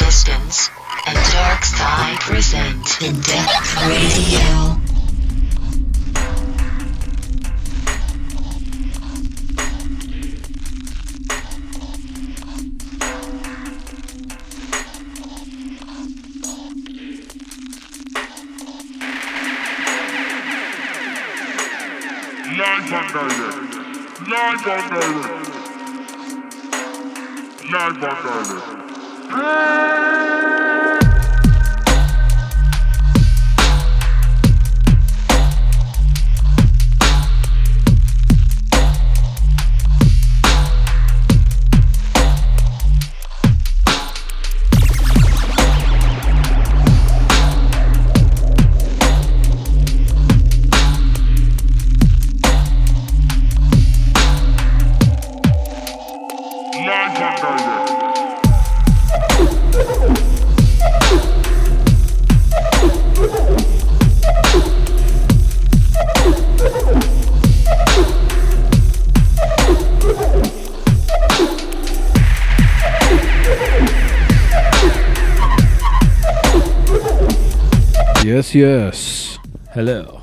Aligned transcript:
Distance 0.00 0.70
and 1.06 1.16
Dark 1.32 1.64
Side 1.64 2.18
present 2.20 3.02
In 3.02 3.20
Depth 3.20 3.76
Radio. 3.86 4.83
Yes. 78.54 79.40
Hello. 79.72 80.22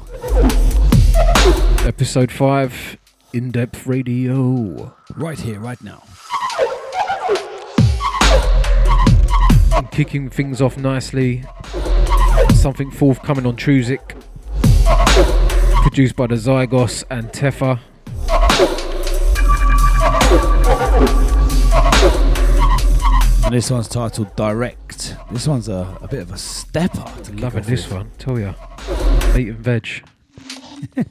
Episode 1.86 2.32
5 2.32 2.98
In 3.34 3.52
Depth 3.52 3.86
Radio. 3.86 4.96
Right 5.18 5.38
here, 5.38 5.60
right 5.60 5.84
now. 5.84 6.02
And 9.76 9.92
kicking 9.92 10.30
things 10.30 10.62
off 10.62 10.78
nicely. 10.78 11.44
Something 12.54 12.90
forthcoming 12.90 13.46
on 13.46 13.58
Truzik. 13.58 14.16
Produced 15.82 16.16
by 16.16 16.28
the 16.28 16.36
Zygos 16.36 17.04
and 17.10 17.34
Tefa. 17.34 17.82
And 23.52 23.58
this 23.58 23.70
one's 23.70 23.90
titled 23.90 24.34
Direct. 24.38 25.14
This 25.30 25.46
one's 25.46 25.68
a, 25.68 25.98
a 26.02 26.08
bit 26.08 26.22
of 26.22 26.32
a 26.32 26.38
stepper. 26.38 27.04
to 27.24 27.34
Loving 27.34 27.64
this 27.64 27.86
with. 27.86 27.98
one, 27.98 28.12
tell 28.18 28.40
ya. 28.40 28.54
Meat 29.36 29.50
and 29.50 29.58
veg. 29.58 29.88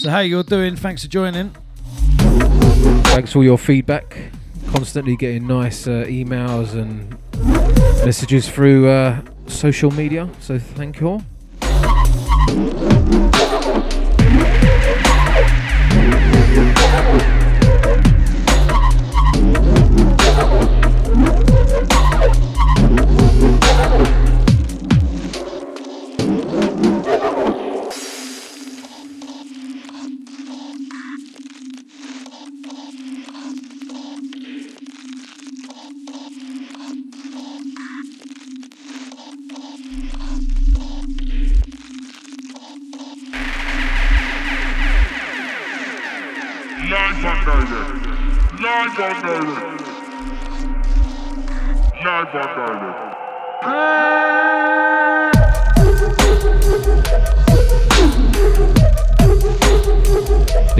So, 0.00 0.10
how 0.10 0.18
you 0.18 0.36
all 0.36 0.42
doing? 0.42 0.76
Thanks 0.76 1.02
for 1.02 1.08
joining. 1.08 1.48
Thanks 3.08 3.32
for 3.32 3.38
all 3.38 3.44
your 3.44 3.56
feedback. 3.56 4.18
Constantly 4.66 5.16
getting 5.16 5.46
nice 5.46 5.86
uh, 5.86 6.04
emails 6.06 6.74
and 6.74 7.16
messages 8.04 8.46
through 8.50 8.90
uh, 8.90 9.22
social 9.46 9.90
media. 9.92 10.28
So 10.40 10.58
thank 10.58 11.00
you 11.00 11.08
all. 11.08 13.00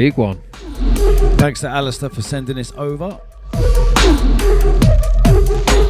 Big 0.02 0.16
one. 0.16 0.42
Thanks 1.38 1.60
to 1.60 1.68
Alistair 1.68 2.08
for 2.08 2.22
sending 2.22 2.56
this 2.56 2.72
over. 2.76 3.20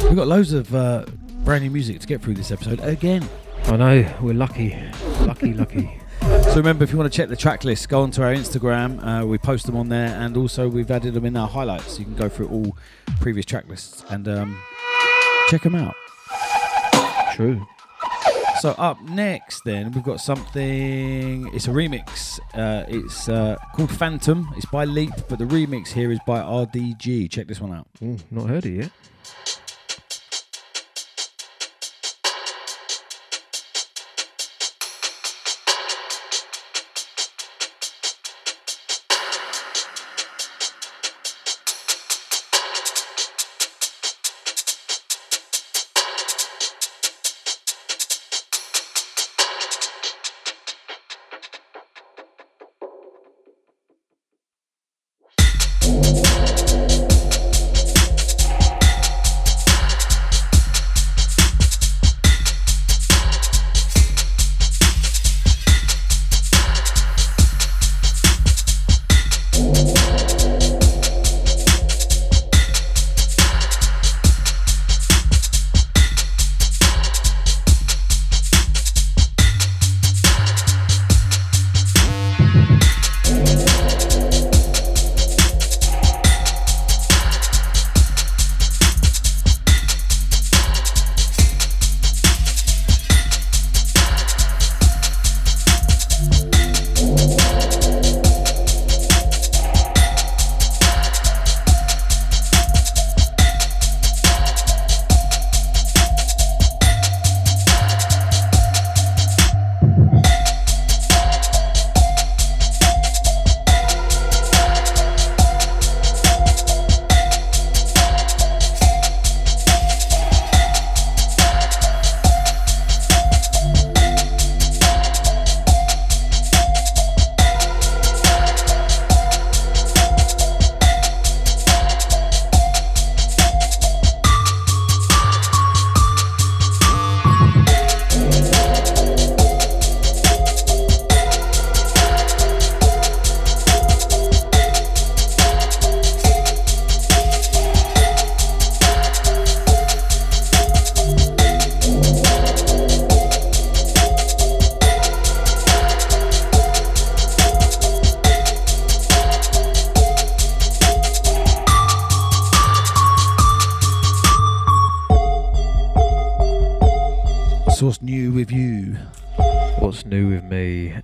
We've 0.03 0.15
got 0.15 0.27
loads 0.27 0.53
of 0.53 0.75
uh, 0.75 1.05
brand 1.43 1.63
new 1.63 1.71
music 1.71 1.99
to 1.99 2.05
get 2.05 2.21
through 2.21 2.35
this 2.35 2.51
episode 2.51 2.79
again. 2.81 3.27
I 3.63 3.75
know, 3.75 4.15
we're 4.21 4.35
lucky. 4.35 4.77
Lucky, 5.21 5.53
lucky. 5.55 5.99
So 6.21 6.57
remember, 6.57 6.83
if 6.83 6.91
you 6.91 6.97
want 6.99 7.11
to 7.11 7.17
check 7.17 7.27
the 7.27 7.35
track 7.35 7.63
list, 7.63 7.89
go 7.89 8.03
onto 8.03 8.21
our 8.21 8.31
Instagram. 8.31 9.03
Uh, 9.03 9.25
we 9.25 9.39
post 9.39 9.65
them 9.65 9.75
on 9.75 9.89
there, 9.89 10.09
and 10.09 10.37
also 10.37 10.69
we've 10.69 10.91
added 10.91 11.15
them 11.15 11.25
in 11.25 11.35
our 11.35 11.47
highlights. 11.47 11.97
You 11.97 12.05
can 12.05 12.15
go 12.15 12.29
through 12.29 12.49
all 12.49 12.77
previous 13.19 13.47
track 13.47 13.67
lists 13.67 14.05
and 14.09 14.27
um, 14.27 14.61
check 15.49 15.63
them 15.63 15.73
out. 15.73 15.95
True. 17.33 17.65
So 18.63 18.69
up 18.77 19.01
next, 19.01 19.65
then 19.65 19.91
we've 19.91 20.05
got 20.05 20.21
something. 20.21 21.53
It's 21.53 21.67
a 21.67 21.71
remix. 21.71 22.39
Uh, 22.53 22.85
it's 22.87 23.27
uh, 23.27 23.57
called 23.75 23.91
Phantom. 23.91 24.47
It's 24.55 24.65
by 24.67 24.85
Leap, 24.85 25.11
but 25.27 25.37
the 25.37 25.43
remix 25.43 25.89
here 25.89 26.13
is 26.13 26.19
by 26.25 26.39
RDG. 26.39 27.29
Check 27.29 27.47
this 27.47 27.59
one 27.59 27.73
out. 27.73 27.87
Ooh, 28.01 28.17
not 28.31 28.47
heard 28.47 28.65
it 28.65 28.83
yet. 28.83 28.91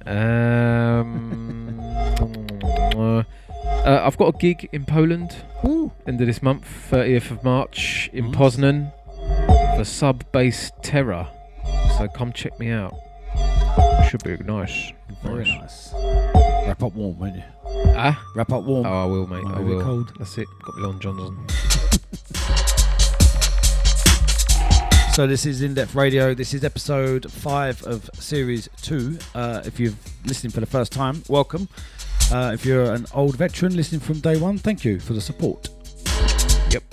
Um, 0.05 1.79
uh, 2.95 3.23
I've 4.05 4.17
got 4.17 4.35
a 4.35 4.37
gig 4.37 4.69
in 4.71 4.85
Poland 4.85 5.35
end 6.09 6.21
of 6.21 6.27
this 6.27 6.41
month, 6.41 6.65
30th 6.89 7.29
of 7.31 7.43
March 7.43 8.09
in. 8.13 8.31
Poznan 8.31 8.91
for 9.77 9.83
Sub 9.83 10.23
Bass 10.31 10.71
Terror. 10.81 11.27
So 11.97 12.07
come 12.07 12.33
check 12.33 12.59
me 12.59 12.71
out. 12.71 12.95
Should 14.09 14.23
be 14.23 14.37
nice. 14.37 14.91
Very 15.23 15.45
Nice. 15.45 15.93
Wrap 16.65 16.81
up 16.81 16.93
warm, 16.93 17.19
won't 17.19 17.35
you? 17.35 17.43
Ah? 17.95 18.19
Wrap 18.35 18.51
up 18.51 18.63
warm. 18.63 18.87
Oh, 18.87 19.03
I 19.03 19.05
will, 19.05 19.27
mate. 19.27 19.43
Might 19.43 19.57
I 19.57 19.59
will. 19.59 19.81
cold. 19.83 20.13
That's 20.17 20.37
it. 20.37 20.47
Got 20.63 20.77
me 20.77 20.83
Long 20.83 20.99
Johnson. 20.99 22.55
So 25.13 25.27
this 25.27 25.45
is 25.45 25.61
In 25.61 25.73
Depth 25.73 25.95
Radio. 25.95 26.33
This 26.33 26.53
is 26.53 26.63
episode 26.63 27.29
five 27.29 27.83
of 27.83 28.09
series 28.13 28.69
two. 28.81 29.17
Uh, 29.35 29.61
if 29.65 29.77
you're 29.77 29.91
listening 30.25 30.51
for 30.51 30.61
the 30.61 30.65
first 30.65 30.93
time, 30.93 31.23
welcome. 31.27 31.67
Uh, 32.31 32.51
if 32.53 32.65
you're 32.65 32.93
an 32.93 33.05
old 33.13 33.35
veteran 33.35 33.75
listening 33.75 33.99
from 33.99 34.19
day 34.21 34.37
one, 34.39 34.57
thank 34.57 34.85
you 34.85 34.97
for 34.99 35.11
the 35.11 35.19
support. 35.19 35.67
Yep. 36.71 36.83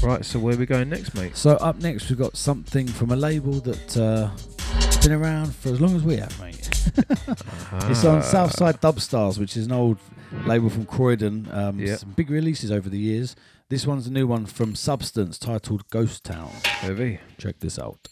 Right, 0.00 0.24
so 0.24 0.38
where 0.38 0.54
are 0.54 0.58
we 0.58 0.64
going 0.66 0.88
next, 0.88 1.14
mate? 1.16 1.36
So 1.36 1.52
up 1.56 1.80
next, 1.80 2.08
we've 2.08 2.18
got 2.18 2.36
something 2.36 2.86
from 2.86 3.10
a 3.10 3.16
label 3.16 3.54
that 3.62 3.96
uh, 3.96 4.30
been 5.02 5.12
around 5.12 5.56
for 5.56 5.70
as 5.70 5.80
long 5.80 5.96
as 5.96 6.02
we 6.04 6.16
have, 6.18 6.38
mate. 6.40 6.70
It's 7.90 8.04
on 8.04 8.18
Ah. 8.18 8.20
Southside 8.20 8.80
Dub 8.80 9.00
Stars, 9.00 9.40
which 9.40 9.56
is 9.56 9.66
an 9.66 9.72
old 9.72 9.98
label 10.46 10.70
from 10.70 10.84
Croydon. 10.86 11.48
Um, 11.50 11.80
Yep. 11.80 11.98
Some 11.98 12.10
big 12.12 12.30
releases 12.30 12.70
over 12.70 12.88
the 12.88 12.98
years. 12.98 13.34
This 13.68 13.84
one's 13.84 14.06
a 14.06 14.12
new 14.12 14.28
one 14.28 14.46
from 14.46 14.76
Substance 14.76 15.40
titled 15.40 15.90
Ghost 15.90 16.22
Town. 16.22 16.52
Heavy. 16.64 17.18
Check 17.36 17.58
this 17.58 17.80
out. 17.80 18.06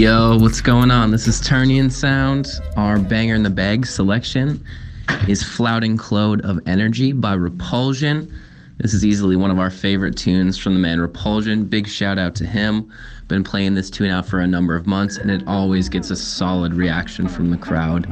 Yo, 0.00 0.38
what's 0.38 0.62
going 0.62 0.90
on? 0.90 1.10
This 1.10 1.28
is 1.28 1.42
Turnian 1.42 1.90
Sound. 1.90 2.48
Our 2.74 2.98
banger 2.98 3.34
in 3.34 3.42
the 3.42 3.50
bag 3.50 3.84
selection 3.84 4.64
is 5.28 5.42
Flouting 5.42 5.98
Cloud 5.98 6.40
of 6.40 6.58
Energy 6.64 7.12
by 7.12 7.34
Repulsion. 7.34 8.34
This 8.78 8.94
is 8.94 9.04
easily 9.04 9.36
one 9.36 9.50
of 9.50 9.58
our 9.58 9.68
favorite 9.68 10.16
tunes 10.16 10.56
from 10.56 10.72
the 10.72 10.80
man 10.80 11.00
Repulsion. 11.00 11.66
Big 11.66 11.86
shout 11.86 12.18
out 12.18 12.34
to 12.36 12.46
him. 12.46 12.90
Been 13.28 13.44
playing 13.44 13.74
this 13.74 13.90
tune 13.90 14.08
out 14.08 14.24
for 14.24 14.40
a 14.40 14.46
number 14.46 14.74
of 14.74 14.86
months 14.86 15.18
and 15.18 15.30
it 15.30 15.46
always 15.46 15.90
gets 15.90 16.08
a 16.08 16.16
solid 16.16 16.72
reaction 16.72 17.28
from 17.28 17.50
the 17.50 17.58
crowd. 17.58 18.08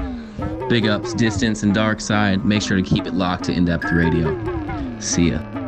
Big 0.68 0.86
ups, 0.86 1.14
Distance 1.14 1.62
and 1.62 1.72
Dark 1.72 2.02
Side. 2.02 2.44
Make 2.44 2.60
sure 2.60 2.76
to 2.76 2.82
keep 2.82 3.06
it 3.06 3.14
locked 3.14 3.44
to 3.44 3.52
In 3.52 3.64
Depth 3.64 3.90
Radio. 3.92 4.28
See 5.00 5.30
ya. 5.30 5.67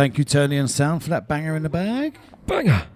Thank 0.00 0.16
you, 0.16 0.24
Tony 0.24 0.56
and 0.56 0.70
Sound, 0.70 1.02
for 1.02 1.10
that 1.10 1.28
banger 1.28 1.54
in 1.54 1.62
the 1.62 1.68
bag. 1.68 2.16
Banger. 2.46 2.86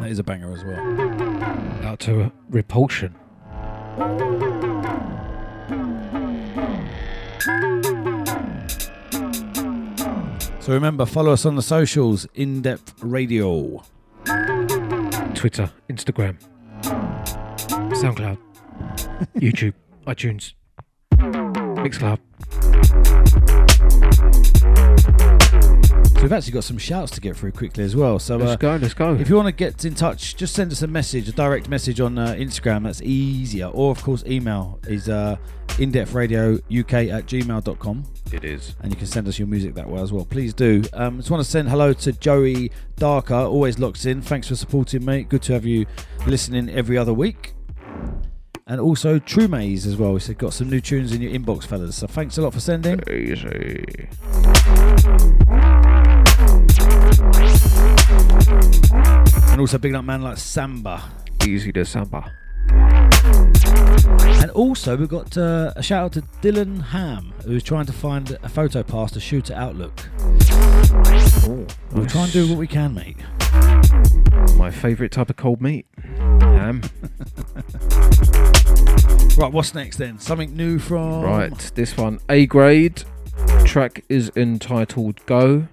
That 0.00 0.08
is 0.08 0.18
a 0.18 0.22
banger 0.22 0.50
as 0.50 0.64
well. 0.64 1.86
Out 1.86 2.00
to 2.00 2.32
Repulsion. 2.48 3.14
So 10.60 10.72
remember, 10.72 11.04
follow 11.04 11.34
us 11.34 11.44
on 11.44 11.54
the 11.54 11.62
socials, 11.62 12.26
In 12.32 12.62
Depth 12.62 12.94
Radio. 13.02 13.84
Twitter, 15.34 15.70
Instagram, 15.90 16.38
SoundCloud, 18.00 18.38
YouTube, 19.36 19.74
iTunes, 20.06 20.54
Mixcloud. 21.12 22.20
So 26.24 26.28
we've 26.28 26.32
actually 26.38 26.52
got 26.54 26.64
some 26.64 26.78
shouts 26.78 27.12
to 27.12 27.20
get 27.20 27.36
through 27.36 27.52
quickly 27.52 27.84
as 27.84 27.94
well. 27.94 28.18
So 28.18 28.36
uh, 28.36 28.44
Let's 28.44 28.56
go, 28.56 28.76
let's 28.76 28.94
go. 28.94 29.14
if 29.14 29.28
you 29.28 29.36
want 29.36 29.48
to 29.48 29.52
get 29.52 29.84
in 29.84 29.94
touch, 29.94 30.36
just 30.36 30.54
send 30.54 30.72
us 30.72 30.80
a 30.80 30.86
message, 30.86 31.28
a 31.28 31.32
direct 31.32 31.68
message 31.68 32.00
on 32.00 32.16
uh, 32.16 32.28
Instagram. 32.28 32.84
That's 32.84 33.02
easier. 33.02 33.66
Or, 33.66 33.90
of 33.90 34.02
course, 34.02 34.24
email 34.24 34.80
is 34.88 35.10
uh, 35.10 35.36
indepthradiouk 35.68 37.12
at 37.12 37.26
gmail.com. 37.26 38.04
It 38.32 38.42
is. 38.42 38.74
and 38.80 38.90
you 38.90 38.96
can 38.96 39.06
send 39.06 39.28
us 39.28 39.38
your 39.38 39.48
music 39.48 39.74
that 39.74 39.86
way 39.86 40.00
as 40.00 40.12
well. 40.14 40.24
Please 40.24 40.54
do. 40.54 40.82
Um, 40.94 41.18
just 41.18 41.30
want 41.30 41.44
to 41.44 41.50
send 41.50 41.68
hello 41.68 41.92
to 41.92 42.12
Joey 42.12 42.72
Darker, 42.96 43.34
always 43.34 43.78
locks 43.78 44.06
in. 44.06 44.22
Thanks 44.22 44.48
for 44.48 44.56
supporting, 44.56 45.04
mate. 45.04 45.28
Good 45.28 45.42
to 45.42 45.52
have 45.52 45.66
you 45.66 45.84
listening 46.26 46.70
every 46.70 46.96
other 46.96 47.12
week. 47.12 47.52
And 48.66 48.80
also 48.80 49.18
True 49.18 49.46
Maze 49.46 49.86
as 49.86 49.96
well. 49.98 50.14
We 50.14 50.20
said 50.20 50.38
got 50.38 50.54
some 50.54 50.70
new 50.70 50.80
tunes 50.80 51.12
in 51.12 51.20
your 51.20 51.32
inbox, 51.32 51.66
fellas. 51.66 51.96
So 51.96 52.06
thanks 52.06 52.38
a 52.38 52.40
lot 52.42 52.54
for 52.54 52.60
sending. 52.60 52.98
Easy. 53.10 54.08
And 59.54 59.60
also 59.60 59.78
big 59.78 59.94
up 59.94 60.04
man 60.04 60.20
like 60.20 60.36
Samba. 60.36 61.00
Easy 61.46 61.70
to 61.70 61.84
samba. 61.84 62.32
And 62.68 64.50
also 64.50 64.96
we've 64.96 65.08
got 65.08 65.38
uh, 65.38 65.72
a 65.76 65.80
shout 65.80 66.06
out 66.06 66.12
to 66.14 66.22
Dylan 66.42 66.82
Ham, 66.86 67.32
who's 67.44 67.62
trying 67.62 67.86
to 67.86 67.92
find 67.92 68.36
a 68.42 68.48
photo 68.48 68.82
pass 68.82 69.12
to 69.12 69.20
shoot 69.20 69.52
at 69.52 69.56
Outlook. 69.56 70.08
Oh, 71.46 71.64
We'll 71.92 72.06
try 72.06 72.24
and 72.24 72.32
do 72.32 72.48
what 72.48 72.58
we 72.58 72.66
can, 72.66 72.94
mate. 72.94 73.16
My 74.56 74.72
favourite 74.72 75.12
type 75.12 75.30
of 75.30 75.36
cold 75.36 75.60
meat. 75.60 75.86
Ham. 76.40 76.82
Right, 79.38 79.52
what's 79.52 79.72
next 79.72 79.98
then? 79.98 80.18
Something 80.18 80.56
new 80.56 80.80
from 80.80 81.22
Right, 81.22 81.70
this 81.76 81.96
one 81.96 82.18
A 82.28 82.46
grade. 82.46 83.04
Track 83.64 84.04
is 84.08 84.32
entitled 84.34 85.24
Go. 85.26 85.68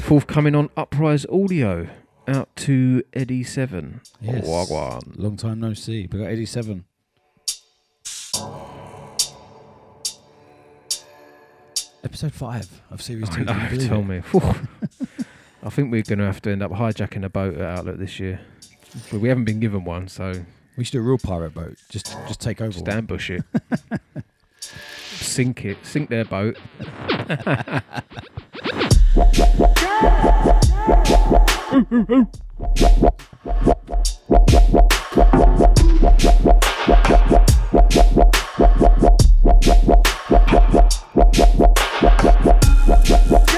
Forthcoming 0.00 0.56
on 0.56 0.68
Uprise 0.76 1.24
Audio. 1.26 1.88
Out 2.32 2.54
to 2.56 3.02
Eddie 3.12 3.44
Seven. 3.44 4.00
Yes. 4.20 4.46
Wagwan. 4.46 5.18
Long 5.18 5.36
time 5.36 5.60
no 5.60 5.74
see. 5.74 6.08
We 6.10 6.18
got 6.20 6.28
87. 6.28 6.84
Episode 12.04 12.32
five 12.32 12.82
of 12.90 13.00
series 13.02 13.28
two. 13.28 13.42
I 13.42 13.44
know, 13.44 13.52
Can 13.52 13.62
you 13.62 13.68
believe 13.70 13.88
tell 13.88 14.00
it? 14.00 14.04
me. 14.04 14.22
I 15.62 15.70
think 15.70 15.92
we're 15.92 16.02
going 16.02 16.18
to 16.18 16.24
have 16.26 16.42
to 16.42 16.50
end 16.50 16.62
up 16.62 16.72
hijacking 16.72 17.24
a 17.24 17.28
boat 17.28 17.54
at 17.56 17.78
Outlook 17.78 17.98
this 17.98 18.18
year. 18.18 18.40
But 19.10 19.20
we 19.20 19.28
haven't 19.28 19.44
been 19.44 19.60
given 19.60 19.84
one, 19.84 20.08
so 20.08 20.32
We 20.76 20.84
should 20.84 20.92
do 20.92 20.98
a 20.98 21.02
real 21.02 21.18
pirate 21.18 21.54
boat. 21.54 21.76
Just, 21.88 22.06
just 22.26 22.40
take 22.40 22.60
over. 22.60 22.72
just 22.72 22.86
one. 22.86 22.96
ambush 22.96 23.30
it. 23.30 23.44
sink 25.12 25.64
it. 25.64 25.78
Sink 25.84 26.08
their 26.10 26.24
boat. 26.24 26.56
Oh, 31.74 32.28
it's 43.10 43.51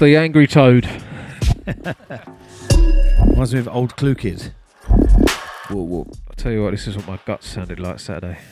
the 0.00 0.16
Angry 0.16 0.46
Toad. 0.46 0.86
Reminds 3.26 3.52
me 3.54 3.60
of 3.60 3.68
old 3.68 3.96
Clue 3.96 4.14
Kid. 4.14 4.52
Whoa, 5.68 5.82
whoa. 5.82 6.06
I'll 6.28 6.34
tell 6.36 6.52
you 6.52 6.62
what, 6.64 6.70
this 6.72 6.86
is 6.86 6.96
what 6.96 7.06
my 7.06 7.18
guts 7.24 7.46
sounded 7.48 7.78
like 7.78 8.00
Saturday. 8.00 8.38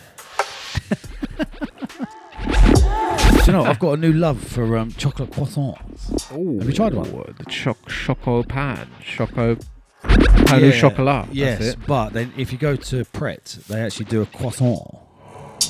Do 2.49 3.45
you 3.47 3.52
know, 3.52 3.64
I've 3.64 3.78
got 3.78 3.93
a 3.93 3.97
new 3.97 4.12
love 4.12 4.43
for 4.43 4.76
um, 4.76 4.90
chocolate 4.93 5.31
croissants. 5.31 6.28
Oh, 6.33 6.59
Have 6.59 6.69
you 6.69 6.75
tried 6.75 6.93
one? 6.95 7.11
The 7.38 7.45
choc 7.47 7.78
choco 7.88 8.43
pan, 8.43 8.88
choco 9.02 9.57
pan 10.02 10.64
au 10.64 10.71
chocolat. 10.71 11.28
Yes, 11.33 11.59
That's 11.59 11.73
it. 11.73 11.87
but 11.87 12.11
then 12.11 12.33
if 12.37 12.52
you 12.52 12.59
go 12.59 12.76
to 12.76 13.05
Pret, 13.07 13.59
they 13.69 13.81
actually 13.81 14.07
do 14.07 14.21
a 14.23 14.26
croissant 14.26 14.99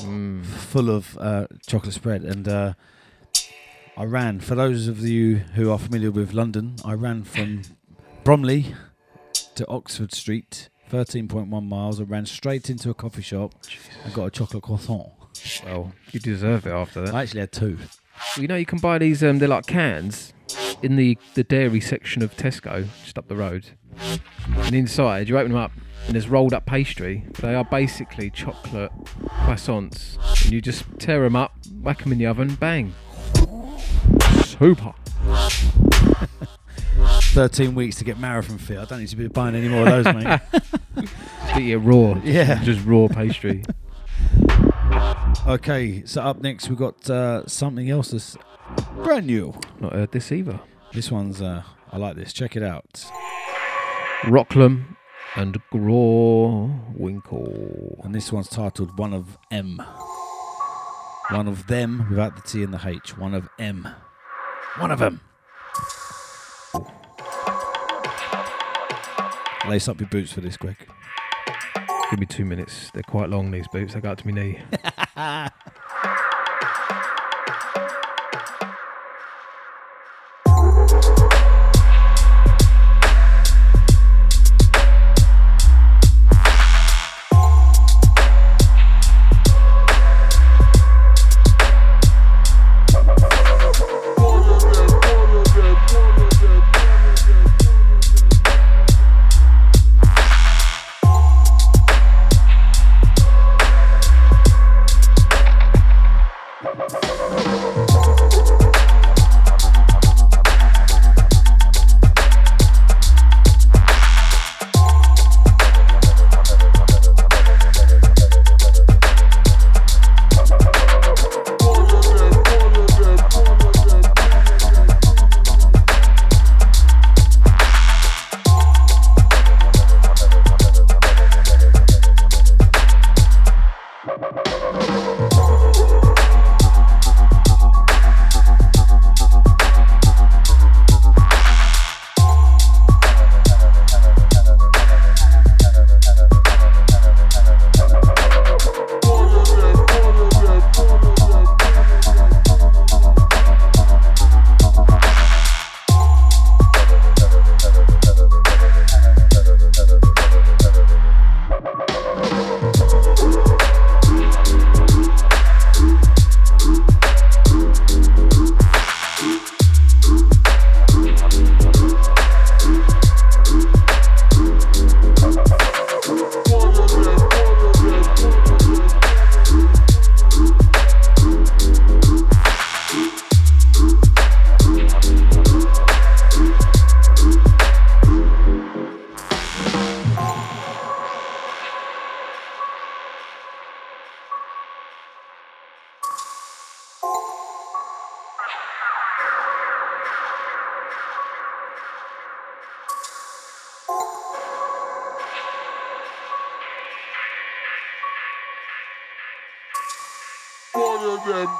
Mm. 0.01 0.45
full 0.45 0.89
of 0.89 1.17
uh, 1.19 1.47
chocolate 1.67 1.93
spread. 1.93 2.23
And 2.23 2.47
uh, 2.47 2.73
I 3.99 4.05
ran, 4.05 4.39
for 4.39 4.55
those 4.55 4.87
of 4.87 5.01
you 5.01 5.39
who 5.55 5.69
are 5.69 5.77
familiar 5.77 6.09
with 6.09 6.31
London, 6.31 6.77
I 6.85 6.93
ran 6.93 7.25
from 7.25 7.63
Bromley 8.23 8.73
to 9.55 9.67
Oxford 9.67 10.13
Street, 10.13 10.69
13.1 10.89 11.67
miles. 11.67 11.99
I 11.99 12.03
ran 12.03 12.25
straight 12.25 12.69
into 12.69 12.89
a 12.89 12.93
coffee 12.93 13.21
shop 13.21 13.55
and 14.05 14.13
got 14.13 14.27
a 14.27 14.31
chocolate 14.31 14.63
croissant. 14.63 15.09
Well, 15.65 15.91
you 16.13 16.21
deserve 16.21 16.65
it 16.65 16.71
after 16.71 17.01
that. 17.01 17.13
I 17.13 17.23
actually 17.23 17.41
had 17.41 17.51
two. 17.51 17.75
Well, 17.75 18.41
you 18.41 18.47
know, 18.47 18.55
you 18.55 18.65
can 18.65 18.79
buy 18.79 18.99
these. 18.99 19.21
Um, 19.21 19.37
they're 19.37 19.49
like 19.49 19.67
cans 19.67 20.31
in 20.81 20.95
the 20.95 21.17
the 21.33 21.43
dairy 21.43 21.81
section 21.81 22.21
of 22.21 22.37
Tesco, 22.37 22.87
just 23.03 23.17
up 23.17 23.27
the 23.27 23.35
road. 23.35 23.65
And 24.47 24.75
inside, 24.75 25.27
you 25.27 25.37
open 25.37 25.51
them 25.51 25.59
up, 25.59 25.73
and 26.05 26.15
there's 26.15 26.29
rolled 26.29 26.53
up 26.53 26.65
pastry. 26.65 27.25
They 27.41 27.53
are 27.53 27.65
basically 27.65 28.29
chocolate 28.29 28.93
croissants, 29.43 30.15
and 30.45 30.53
you 30.53 30.61
just 30.61 30.85
tear 30.99 31.23
them 31.23 31.35
up, 31.35 31.57
whack 31.81 32.03
them 32.03 32.13
in 32.13 32.17
the 32.17 32.27
oven, 32.27 32.55
bang. 32.55 32.93
Super. 34.45 34.93
13 37.33 37.75
weeks 37.75 37.97
to 37.97 38.03
get 38.03 38.19
marathon 38.19 38.57
fit. 38.57 38.79
I 38.79 38.85
don't 38.85 38.99
need 38.99 39.09
to 39.09 39.15
be 39.15 39.27
buying 39.27 39.55
any 39.55 39.67
more 39.69 39.87
of 39.87 40.03
those, 40.03 40.15
mate. 40.15 40.39
Eat 41.57 41.71
it 41.71 41.77
raw. 41.77 42.19
Yeah. 42.23 42.63
Just 42.63 42.85
raw 42.85 43.07
pastry. 43.07 43.63
Okay, 45.47 46.03
so 46.05 46.21
up 46.21 46.41
next 46.41 46.69
we've 46.69 46.77
got 46.77 47.09
uh, 47.09 47.45
something 47.47 47.89
else 47.89 48.11
that's 48.11 48.37
brand 49.03 49.27
new. 49.27 49.53
Not 49.79 49.93
heard 49.93 50.11
this 50.11 50.31
either. 50.31 50.59
This 50.93 51.11
one's, 51.11 51.41
uh, 51.41 51.63
I 51.91 51.97
like 51.97 52.15
this. 52.15 52.33
Check 52.33 52.55
it 52.55 52.63
out. 52.63 53.05
Rocklam 54.23 54.95
and 55.35 55.57
Winkle. 56.95 58.01
And 58.03 58.13
this 58.15 58.31
one's 58.31 58.49
titled 58.49 58.97
One 58.97 59.13
of 59.13 59.37
M. 59.51 59.81
One 61.31 61.47
of 61.47 61.67
them 61.67 62.07
without 62.09 62.35
the 62.35 62.41
T 62.41 62.63
and 62.63 62.73
the 62.73 62.81
H. 62.83 63.15
One 63.15 63.35
of 63.35 63.47
M. 63.59 63.87
One 64.79 64.89
of 64.89 64.97
them. 64.97 65.21
Lace 69.67 69.87
up 69.87 69.99
your 69.99 70.09
boots 70.09 70.31
for 70.33 70.41
this, 70.41 70.57
Greg. 70.57 70.77
Give 72.09 72.19
me 72.19 72.25
two 72.25 72.45
minutes. 72.45 72.89
They're 72.91 73.03
quite 73.03 73.29
long, 73.29 73.51
these 73.51 73.67
boots. 73.67 73.93
They 73.93 74.01
go 74.01 74.11
up 74.11 74.17
to 74.17 74.27
my 74.27 74.33
knee. 74.33 74.59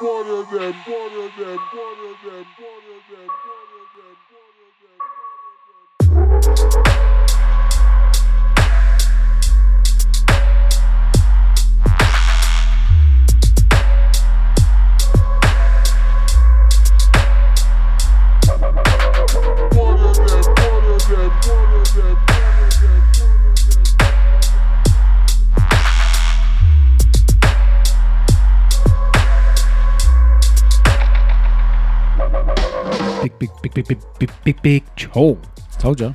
one 0.02 0.28
of 0.28 0.52
them, 0.52 0.74
one 0.88 1.14
of 1.26 1.32
them, 1.38 1.60
one 1.74 2.00
of 2.12 2.18
them, 2.26 2.46
one 2.60 2.86
of 2.98 3.04
them, 3.12 3.30
Big, 33.40 33.50
big, 33.62 33.74
big, 33.74 33.88
big, 33.88 34.00
big, 34.20 34.32
big, 34.44 34.44
big, 34.44 34.62
big. 34.62 34.84
Told 34.98 36.00
you. 36.02 36.14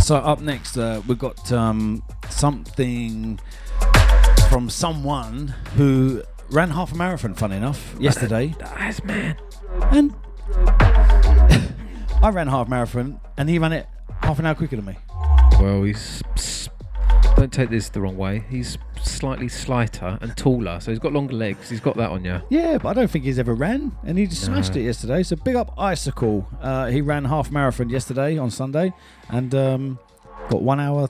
So 0.00 0.16
up 0.16 0.40
next, 0.40 0.78
uh, 0.78 1.02
we've 1.06 1.18
got 1.18 1.52
um, 1.52 2.02
something 2.30 3.38
from 4.48 4.70
someone 4.70 5.48
who 5.76 6.22
ran 6.50 6.70
half 6.70 6.92
a 6.92 6.96
marathon. 6.96 7.34
Funny 7.34 7.56
enough, 7.56 7.94
yesterday, 8.00 8.54
That's 8.58 9.04
man. 9.04 9.36
and 9.92 10.14
I 12.22 12.30
ran 12.32 12.46
half 12.48 12.68
marathon, 12.68 13.20
and 13.36 13.50
he 13.50 13.58
ran 13.58 13.74
it 13.74 13.86
half 14.22 14.38
an 14.38 14.46
hour 14.46 14.54
quicker 14.54 14.76
than 14.76 14.86
me. 14.86 14.96
Well, 15.60 15.82
he's. 15.82 16.22
Don't 17.38 17.52
take 17.52 17.70
this 17.70 17.88
the 17.88 18.00
wrong 18.00 18.16
way. 18.16 18.44
He's 18.50 18.76
slightly 19.00 19.46
slighter 19.48 20.18
and 20.20 20.36
taller, 20.36 20.80
so 20.80 20.90
he's 20.90 20.98
got 20.98 21.12
longer 21.12 21.34
legs. 21.34 21.70
He's 21.70 21.78
got 21.80 21.96
that 21.96 22.10
on 22.10 22.24
you. 22.24 22.40
Yeah, 22.50 22.78
but 22.78 22.88
I 22.88 22.92
don't 22.94 23.08
think 23.08 23.24
he's 23.24 23.38
ever 23.38 23.54
ran, 23.54 23.92
and 24.04 24.18
he 24.18 24.26
just 24.26 24.42
smashed 24.44 24.74
No. 24.74 24.80
it 24.80 24.84
yesterday. 24.86 25.22
So 25.22 25.36
big 25.36 25.54
up 25.54 25.72
Icicle. 25.78 26.48
Uh, 26.60 26.86
he 26.86 27.00
ran 27.00 27.24
half 27.24 27.50
marathon 27.52 27.90
yesterday 27.90 28.36
on 28.38 28.50
Sunday, 28.50 28.92
and 29.28 29.54
um, 29.54 29.98
got 30.50 30.62
one 30.62 30.80
hour, 30.80 31.08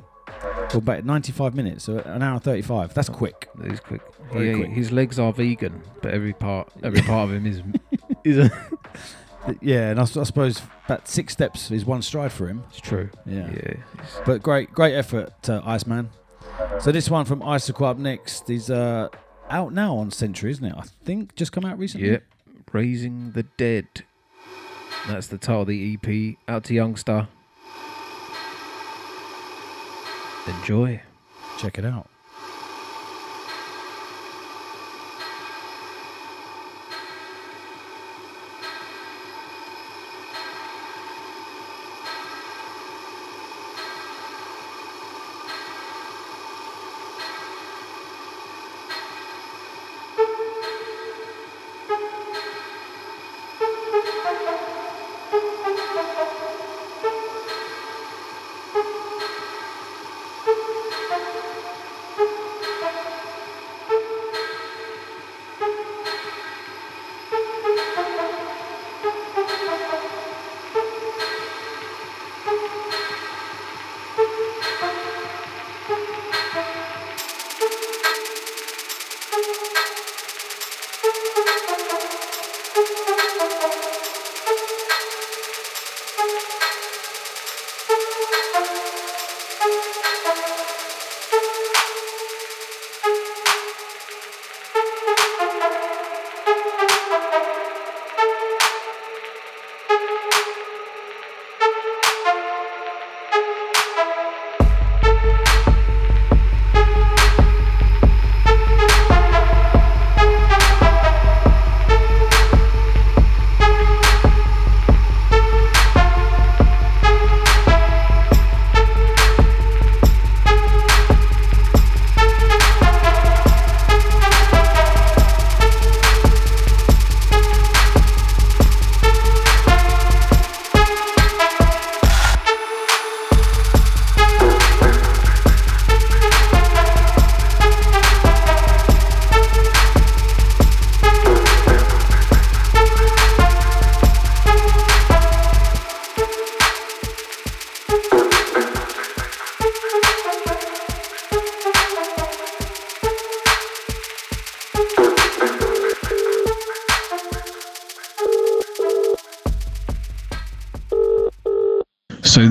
or 0.75 0.79
about 0.79 1.05
95 1.07 1.55
minutes, 1.55 1.85
so 1.85 1.97
an 2.01 2.23
hour 2.23 2.39
35. 2.39 2.93
That's 2.93 3.09
quick. 3.09 3.49
He's 3.67 3.81
quick. 3.81 4.03
Very 4.31 4.51
He- 4.53 4.55
quick. 4.59 4.71
His 4.71 4.93
legs 4.93 5.19
are 5.19 5.33
vegan, 5.33 5.81
but 6.03 6.13
every 6.13 6.35
part, 6.35 6.69
every 6.83 7.01
part 7.11 7.31
of 7.31 7.35
him 7.37 7.47
is 7.47 7.63
is 8.25 8.37
a. 8.51 8.51
Yeah, 9.61 9.91
and 9.91 10.01
I 10.01 10.05
suppose 10.05 10.63
about 10.87 11.09
six 11.09 11.33
steps 11.33 11.71
is 11.71 11.85
one 11.85 12.03
stride 12.03 12.33
for 12.33 12.49
him. 12.49 12.65
It's 12.71 12.81
true. 12.81 13.11
Yeah. 13.27 13.51
Yeah. 13.51 13.75
But 14.25 14.43
great, 14.43 14.73
great 14.73 14.95
effort, 14.95 15.49
uh, 15.49 15.61
Iceman. 15.65 16.11
So 16.81 16.93
this 16.93 17.09
one 17.11 17.25
from 17.25 17.43
Icicle 17.43 17.87
up 17.87 17.99
next 17.99 18.51
is 18.51 18.71
uh, 18.71 19.09
out 19.51 19.73
now 19.73 19.97
on 19.97 20.11
Century, 20.11 20.51
isn't 20.51 20.65
it? 20.65 20.75
I 20.77 20.83
think 21.05 21.35
just 21.35 21.53
come 21.53 21.65
out 21.65 21.79
recently. 21.79 22.11
Yep. 22.11 22.25
Raising 22.73 23.33
the 23.33 23.45
Dead. 23.57 23.87
That's 25.07 25.29
the 25.29 25.39
title 25.39 25.63
of 25.63 25.69
the 25.69 25.95
EP. 26.03 26.37
Out 26.49 26.65
to 26.65 26.75
Youngster. 26.75 27.29
Enjoy. 30.47 31.01
Check 31.59 31.79
it 31.79 31.85
out. 31.85 32.09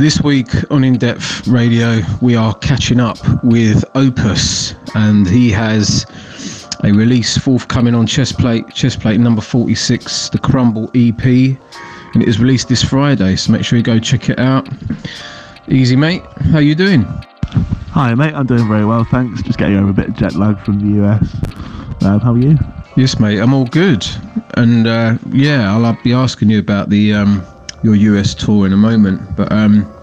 This 0.08 0.22
week 0.22 0.48
on 0.72 0.86
In 0.86 0.98
Depth 0.98 1.46
Radio, 1.50 2.00
we 2.22 2.34
are 2.34 2.56
catching 2.60 2.98
up 2.98 3.18
with 3.44 3.84
Opus, 3.94 4.74
and 4.96 5.28
he 5.28 5.52
has 5.52 6.06
a 6.86 6.94
release 6.94 7.38
forthcoming 7.38 7.94
on 7.94 8.08
Chestplate, 8.08 8.68
Chestplate 8.68 9.20
number 9.20 9.42
46, 9.42 10.30
the 10.30 10.38
Crumble 10.40 10.90
EP, 10.96 11.26
and 11.26 12.24
it 12.24 12.30
is 12.30 12.40
released 12.40 12.70
this 12.70 12.82
Friday. 12.82 13.36
So 13.36 13.52
make 13.52 13.66
sure 13.66 13.76
you 13.76 13.84
go 13.84 14.00
check 14.00 14.30
it 14.30 14.40
out. 14.40 14.70
Easy, 15.68 15.98
mate. 15.98 16.24
How 16.54 16.60
you 16.60 16.74
doing? 16.74 17.04
Hi, 17.92 18.16
mate. 18.16 18.34
I'm 18.34 18.46
doing 18.46 18.66
very 18.66 18.86
well, 18.86 19.04
thanks. 19.04 19.42
Just 19.42 19.60
getting 19.60 19.76
over 19.76 19.90
a 19.90 19.94
bit 19.94 20.08
of 20.08 20.16
jet 20.16 20.36
lag 20.36 20.58
from 20.60 20.80
the 20.80 21.04
US. 21.04 21.36
Um, 22.06 22.22
how 22.22 22.32
are 22.32 22.38
you? 22.38 22.58
Yes, 22.96 23.20
mate. 23.20 23.40
I'm 23.40 23.54
all 23.54 23.66
good, 23.66 24.08
and 24.54 24.88
uh, 24.88 25.18
yeah, 25.32 25.70
I'll 25.70 26.02
be 26.02 26.14
asking 26.14 26.50
you 26.50 26.60
about 26.60 26.88
the 26.88 27.14
um, 27.14 27.46
your 27.84 27.96
US 27.96 28.34
tour 28.34 28.66
in 28.66 28.72
a 28.72 28.78
moment. 28.78 29.36
But 29.36 29.52
um, 29.52 29.94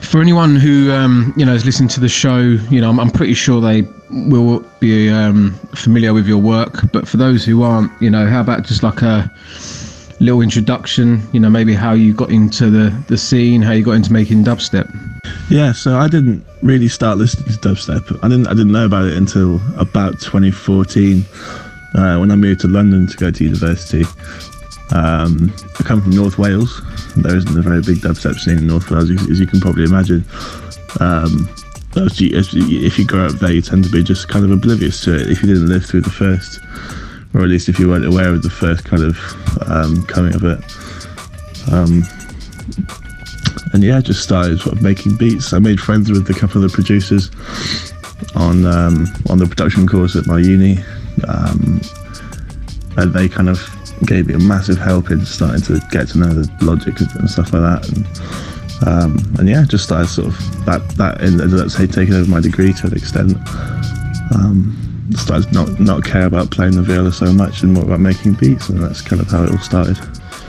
for 0.00 0.20
anyone 0.20 0.56
who 0.56 0.92
um, 0.92 1.32
you 1.36 1.44
know 1.44 1.54
is 1.54 1.64
listening 1.64 1.88
to 1.90 2.00
the 2.00 2.08
show, 2.08 2.38
you 2.38 2.80
know, 2.80 2.90
I'm, 2.90 3.00
I'm 3.00 3.10
pretty 3.10 3.34
sure 3.34 3.60
they 3.60 3.82
will 4.10 4.60
be 4.80 5.10
um, 5.10 5.52
familiar 5.74 6.14
with 6.14 6.26
your 6.26 6.38
work. 6.38 6.90
But 6.92 7.06
for 7.06 7.16
those 7.16 7.44
who 7.44 7.62
aren't, 7.62 7.90
you 8.00 8.10
know, 8.10 8.26
how 8.26 8.40
about 8.40 8.64
just 8.64 8.82
like 8.82 9.02
a 9.02 9.30
little 10.20 10.40
introduction? 10.40 11.22
You 11.32 11.40
know, 11.40 11.50
maybe 11.50 11.74
how 11.74 11.92
you 11.92 12.14
got 12.14 12.30
into 12.30 12.70
the 12.70 12.90
the 13.08 13.18
scene, 13.18 13.62
how 13.62 13.72
you 13.72 13.84
got 13.84 13.92
into 13.92 14.12
making 14.12 14.44
dubstep. 14.44 14.88
Yeah, 15.50 15.72
so 15.72 15.96
I 15.96 16.08
didn't 16.08 16.44
really 16.62 16.88
start 16.88 17.18
listening 17.18 17.46
to 17.46 17.68
dubstep. 17.68 18.18
I 18.22 18.28
didn't. 18.28 18.46
I 18.46 18.50
didn't 18.50 18.72
know 18.72 18.86
about 18.86 19.06
it 19.06 19.16
until 19.16 19.60
about 19.76 20.20
2014, 20.20 21.24
uh, 21.94 22.18
when 22.18 22.30
I 22.30 22.36
moved 22.36 22.60
to 22.60 22.68
London 22.68 23.06
to 23.06 23.16
go 23.16 23.30
to 23.30 23.44
university. 23.44 24.04
Um, 24.90 25.52
I 25.78 25.82
come 25.82 26.00
from 26.02 26.12
North 26.12 26.38
Wales. 26.38 26.82
There 27.16 27.36
isn't 27.36 27.58
a 27.58 27.62
very 27.62 27.82
big 27.82 27.98
dubstep 27.98 28.38
scene 28.38 28.58
in 28.58 28.66
North 28.66 28.90
Wales, 28.90 29.10
as 29.10 29.40
you- 29.40 29.46
can 29.46 29.60
probably 29.60 29.84
imagine. 29.84 30.24
Um, 31.00 31.48
if 31.96 32.98
you 32.98 33.04
grow 33.04 33.26
up 33.26 33.38
there, 33.40 33.52
you 33.52 33.62
tend 33.62 33.84
to 33.84 33.90
be 33.90 34.02
just 34.02 34.28
kind 34.28 34.44
of 34.44 34.50
oblivious 34.50 35.00
to 35.02 35.14
it 35.14 35.28
if 35.28 35.42
you 35.42 35.48
didn't 35.48 35.68
live 35.68 35.84
through 35.84 36.02
the 36.02 36.10
first, 36.10 36.60
or 37.34 37.42
at 37.42 37.48
least 37.48 37.68
if 37.68 37.78
you 37.78 37.88
weren't 37.88 38.04
aware 38.04 38.32
of 38.32 38.42
the 38.42 38.50
first 38.50 38.84
kind 38.84 39.02
of 39.02 39.18
um, 39.68 40.04
coming 40.04 40.34
of 40.34 40.44
it. 40.44 40.60
Um, 41.72 42.04
and 43.72 43.82
yeah, 43.82 44.00
just 44.00 44.22
started 44.22 44.60
sort 44.60 44.76
of 44.76 44.82
making 44.82 45.16
beats. 45.16 45.52
I 45.52 45.58
made 45.58 45.80
friends 45.80 46.10
with 46.10 46.28
a 46.30 46.34
couple 46.34 46.62
of 46.62 46.70
the 46.70 46.74
producers 46.74 47.30
on 48.34 48.64
um, 48.64 49.06
on 49.28 49.38
the 49.38 49.46
production 49.46 49.86
course 49.86 50.16
at 50.16 50.26
my 50.26 50.38
uni, 50.38 50.78
um, 51.26 51.80
and 52.96 53.12
they 53.12 53.28
kind 53.28 53.48
of 53.48 53.58
gave 54.06 54.26
me 54.26 54.34
a 54.34 54.38
massive 54.38 54.78
help 54.78 55.10
in 55.10 55.24
starting 55.24 55.62
to 55.62 55.80
get 55.90 56.08
to 56.08 56.18
know 56.18 56.32
the 56.32 56.64
logic 56.64 57.00
and 57.00 57.30
stuff 57.30 57.52
like 57.52 57.62
that. 57.62 57.88
And, 57.88 58.88
um, 58.88 59.34
and 59.38 59.48
yeah, 59.48 59.64
just 59.64 59.84
started 59.84 60.08
sort 60.08 60.28
of 60.28 60.66
that 60.66 60.88
that 60.90 61.20
ended 61.20 61.54
up 61.54 61.70
say 61.70 61.86
taking 61.86 62.14
over 62.14 62.30
my 62.30 62.40
degree 62.40 62.72
to 62.72 62.86
an 62.86 62.94
extent. 62.94 63.36
Um, 64.34 64.84
started 65.16 65.52
not 65.52 65.80
not 65.80 66.04
care 66.04 66.26
about 66.26 66.50
playing 66.50 66.76
the 66.76 66.82
viola 66.82 67.12
so 67.12 67.32
much 67.32 67.62
and 67.62 67.72
more 67.72 67.84
about 67.84 68.00
making 68.00 68.34
beats, 68.34 68.68
and 68.68 68.82
that's 68.82 69.00
kind 69.02 69.20
of 69.20 69.28
how 69.28 69.44
it 69.44 69.50
all 69.50 69.58
started. 69.58 69.98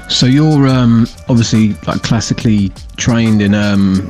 So 0.10 0.26
you're 0.26 0.68
um, 0.68 1.08
obviously 1.28 1.74
like 1.88 2.02
classically 2.04 2.72
trained 2.98 3.42
in. 3.42 3.54
Um, 3.54 4.10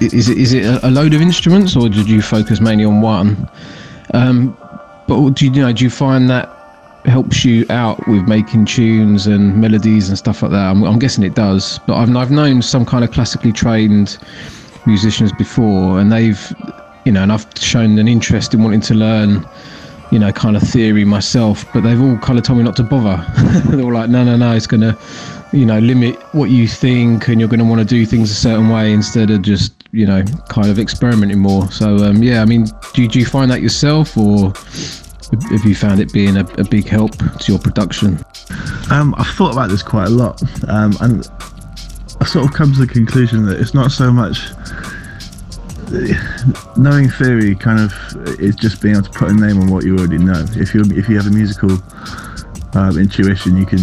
is 0.00 0.28
it 0.28 0.38
is 0.38 0.52
it 0.52 0.82
a 0.82 0.90
load 0.90 1.14
of 1.14 1.20
instruments, 1.20 1.76
or 1.76 1.88
did 1.88 2.08
you 2.08 2.22
focus 2.22 2.60
mainly 2.60 2.84
on 2.84 3.00
one? 3.00 3.48
Um, 4.14 4.56
but 5.06 5.30
do 5.30 5.46
you, 5.46 5.52
you 5.52 5.62
know? 5.62 5.72
Do 5.72 5.84
you 5.84 5.90
find 5.90 6.28
that 6.30 6.57
helps 7.04 7.44
you 7.44 7.64
out 7.70 8.06
with 8.08 8.26
making 8.28 8.66
tunes 8.66 9.26
and 9.26 9.60
melodies 9.60 10.08
and 10.08 10.18
stuff 10.18 10.42
like 10.42 10.50
that? 10.52 10.70
I'm, 10.70 10.82
I'm 10.84 10.98
guessing 10.98 11.24
it 11.24 11.34
does. 11.34 11.78
But 11.86 11.96
I've 11.96 12.14
I've 12.16 12.30
known 12.30 12.62
some 12.62 12.84
kind 12.84 13.04
of 13.04 13.12
classically 13.12 13.52
trained 13.52 14.18
musicians 14.86 15.32
before, 15.32 16.00
and 16.00 16.10
they've 16.12 16.52
you 17.04 17.12
know, 17.12 17.22
and 17.22 17.32
I've 17.32 17.46
shown 17.58 17.98
an 17.98 18.08
interest 18.08 18.54
in 18.54 18.62
wanting 18.62 18.82
to 18.82 18.94
learn 18.94 19.46
you 20.10 20.18
know, 20.18 20.32
kind 20.32 20.56
of 20.56 20.62
theory 20.62 21.04
myself, 21.04 21.64
but 21.72 21.82
they've 21.82 22.00
all 22.00 22.16
kind 22.18 22.38
of 22.38 22.44
told 22.44 22.58
me 22.58 22.64
not 22.64 22.76
to 22.76 22.82
bother. 22.82 23.24
They're 23.70 23.84
all 23.84 23.92
like, 23.92 24.08
no, 24.08 24.24
no, 24.24 24.36
no, 24.36 24.52
it's 24.54 24.66
going 24.66 24.80
to, 24.80 24.96
you 25.52 25.66
know, 25.66 25.78
limit 25.78 26.16
what 26.34 26.50
you 26.50 26.66
think 26.66 27.28
and 27.28 27.40
you're 27.40 27.48
going 27.48 27.60
to 27.60 27.66
want 27.66 27.80
to 27.80 27.84
do 27.84 28.06
things 28.06 28.30
a 28.30 28.34
certain 28.34 28.68
way 28.70 28.92
instead 28.92 29.30
of 29.30 29.42
just, 29.42 29.74
you 29.92 30.06
know, 30.06 30.22
kind 30.48 30.70
of 30.70 30.78
experimenting 30.78 31.38
more. 31.38 31.70
So, 31.70 31.96
um, 31.98 32.22
yeah, 32.22 32.40
I 32.40 32.46
mean, 32.46 32.66
do, 32.94 33.06
do 33.06 33.18
you 33.18 33.26
find 33.26 33.50
that 33.50 33.60
yourself 33.60 34.16
or 34.16 34.52
have 35.50 35.64
you 35.64 35.74
found 35.74 36.00
it 36.00 36.12
being 36.12 36.36
a, 36.36 36.44
a 36.58 36.64
big 36.64 36.86
help 36.86 37.16
to 37.16 37.52
your 37.52 37.58
production? 37.58 38.18
Um, 38.90 39.14
I've 39.18 39.28
thought 39.28 39.52
about 39.52 39.68
this 39.68 39.82
quite 39.82 40.06
a 40.06 40.10
lot, 40.10 40.42
um, 40.68 40.96
and 41.00 41.28
I 42.20 42.24
sort 42.24 42.46
of 42.46 42.54
come 42.54 42.72
to 42.72 42.80
the 42.80 42.86
conclusion 42.86 43.44
that 43.46 43.60
it's 43.60 43.74
not 43.74 43.92
so 43.92 44.10
much 44.10 44.50
knowing 46.76 47.08
theory. 47.08 47.54
Kind 47.54 47.80
of 47.80 48.40
is 48.40 48.56
just 48.56 48.82
being 48.82 48.94
able 48.96 49.04
to 49.04 49.10
put 49.10 49.30
a 49.30 49.34
name 49.34 49.60
on 49.60 49.68
what 49.70 49.84
you 49.84 49.96
already 49.96 50.18
know. 50.18 50.44
If 50.52 50.74
you 50.74 50.82
if 50.96 51.08
you 51.08 51.16
have 51.16 51.26
a 51.26 51.30
musical 51.30 51.72
um, 52.74 52.98
intuition, 52.98 53.56
you 53.56 53.66
can 53.66 53.80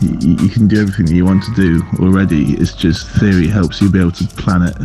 you, 0.00 0.48
can 0.48 0.66
do 0.66 0.80
everything 0.80 1.06
that 1.06 1.14
you 1.14 1.24
want 1.24 1.42
to 1.44 1.54
do 1.54 1.82
already. 2.00 2.54
It's 2.54 2.74
just 2.74 3.08
theory 3.18 3.46
helps 3.46 3.80
you 3.80 3.90
be 3.90 4.00
able 4.00 4.12
to 4.12 4.26
plan 4.26 4.62
it. 4.62 4.76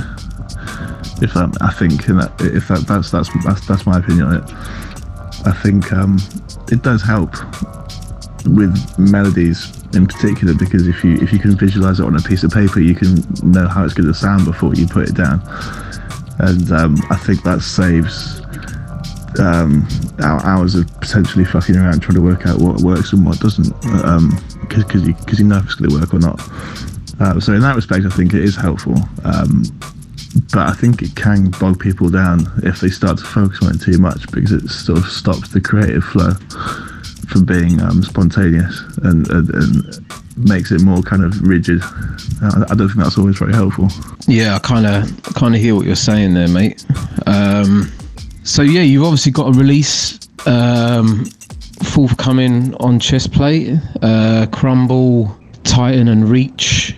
If 1.21 1.35
um, 1.35 1.53
I 1.61 1.71
think, 1.73 2.07
and 2.07 2.21
that, 2.21 2.31
if 2.39 2.67
that, 2.69 2.85
that's 2.87 3.11
that's 3.11 3.29
that's 3.43 3.67
that's 3.67 3.85
my 3.85 3.99
opinion 3.99 4.27
on 4.27 4.35
it. 4.37 4.88
I 5.45 5.51
think 5.51 5.91
um, 5.93 6.19
it 6.71 6.81
does 6.83 7.01
help 7.01 7.35
with 8.45 8.97
melodies 8.97 9.75
in 9.93 10.07
particular 10.07 10.53
because 10.53 10.87
if 10.87 11.03
you 11.03 11.15
if 11.15 11.33
you 11.33 11.39
can 11.39 11.55
visualize 11.55 11.99
it 11.99 12.05
on 12.05 12.15
a 12.15 12.21
piece 12.21 12.43
of 12.43 12.51
paper 12.51 12.79
you 12.79 12.95
can 12.95 13.21
know 13.43 13.67
how 13.67 13.83
it's 13.83 13.93
going 13.93 14.07
to 14.07 14.13
sound 14.13 14.45
before 14.45 14.73
you 14.75 14.87
put 14.87 15.09
it 15.09 15.15
down. 15.15 15.41
And 16.39 16.71
um, 16.71 16.97
I 17.09 17.17
think 17.17 17.43
that 17.43 17.61
saves 17.61 18.41
um, 19.39 19.87
hours 20.21 20.75
of 20.75 20.87
potentially 20.99 21.45
fucking 21.45 21.75
around 21.75 21.99
trying 22.01 22.15
to 22.15 22.21
work 22.21 22.45
out 22.47 22.59
what 22.59 22.81
works 22.81 23.13
and 23.13 23.25
what 23.25 23.39
doesn't 23.39 23.69
because 24.69 25.07
you, 25.07 25.13
cause 25.13 25.39
you 25.39 25.45
know 25.45 25.57
if 25.57 25.65
it's 25.65 25.75
going 25.75 25.89
to 25.89 25.99
work 25.99 26.13
or 26.13 26.19
not. 26.19 26.39
Uh, 27.19 27.39
so 27.39 27.53
in 27.53 27.61
that 27.61 27.75
respect 27.75 28.05
I 28.05 28.09
think 28.09 28.33
it 28.33 28.43
is 28.43 28.55
helpful. 28.55 28.95
Um, 29.25 29.63
but 30.53 30.67
I 30.67 30.73
think 30.73 31.01
it 31.01 31.15
can 31.15 31.51
bog 31.51 31.79
people 31.79 32.09
down 32.09 32.51
if 32.63 32.81
they 32.81 32.89
start 32.89 33.17
to 33.19 33.25
focus 33.25 33.59
on 33.63 33.75
it 33.75 33.81
too 33.81 33.97
much 33.97 34.29
because 34.31 34.51
it 34.51 34.67
sort 34.69 34.99
of 34.99 35.05
stops 35.05 35.49
the 35.49 35.61
creative 35.61 36.03
flow 36.03 36.33
from 37.29 37.45
being 37.45 37.79
um, 37.81 38.03
spontaneous 38.03 38.81
and, 39.03 39.29
and, 39.29 39.49
and 39.53 40.05
makes 40.37 40.71
it 40.71 40.81
more 40.81 41.01
kind 41.01 41.23
of 41.23 41.41
rigid. 41.41 41.81
I, 42.41 42.73
don't 42.75 42.87
think 42.87 42.95
that's 42.95 43.17
always 43.17 43.37
very 43.37 43.53
helpful. 43.53 43.89
Yeah, 44.27 44.55
I 44.55 44.59
kind 44.59 44.85
of 44.85 45.23
kind 45.35 45.55
of 45.55 45.61
hear 45.61 45.75
what 45.75 45.85
you're 45.85 45.95
saying 45.95 46.33
there, 46.33 46.47
mate. 46.47 46.83
Um, 47.27 47.91
so 48.43 48.61
yeah, 48.61 48.81
you've 48.81 49.03
obviously 49.03 49.31
got 49.31 49.55
a 49.55 49.57
release 49.57 50.19
um, 50.47 51.25
forthcoming 51.83 52.73
on 52.75 52.99
Chestplate, 52.99 53.79
uh, 54.01 54.47
Crumble, 54.47 55.37
Titan, 55.63 56.07
and 56.07 56.29
Reach. 56.29 56.88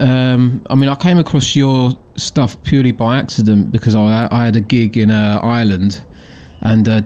Um, 0.00 0.64
I 0.70 0.74
mean, 0.74 0.88
I 0.88 0.94
came 0.94 1.18
across 1.18 1.56
your 1.56 1.92
stuff 2.16 2.60
purely 2.62 2.92
by 2.92 3.18
accident 3.18 3.72
because 3.72 3.94
I, 3.94 4.28
I 4.30 4.44
had 4.44 4.56
a 4.56 4.60
gig 4.60 4.96
in 4.96 5.10
uh, 5.10 5.40
Ireland. 5.42 6.04
And 6.60 6.88
uh, 6.88 7.00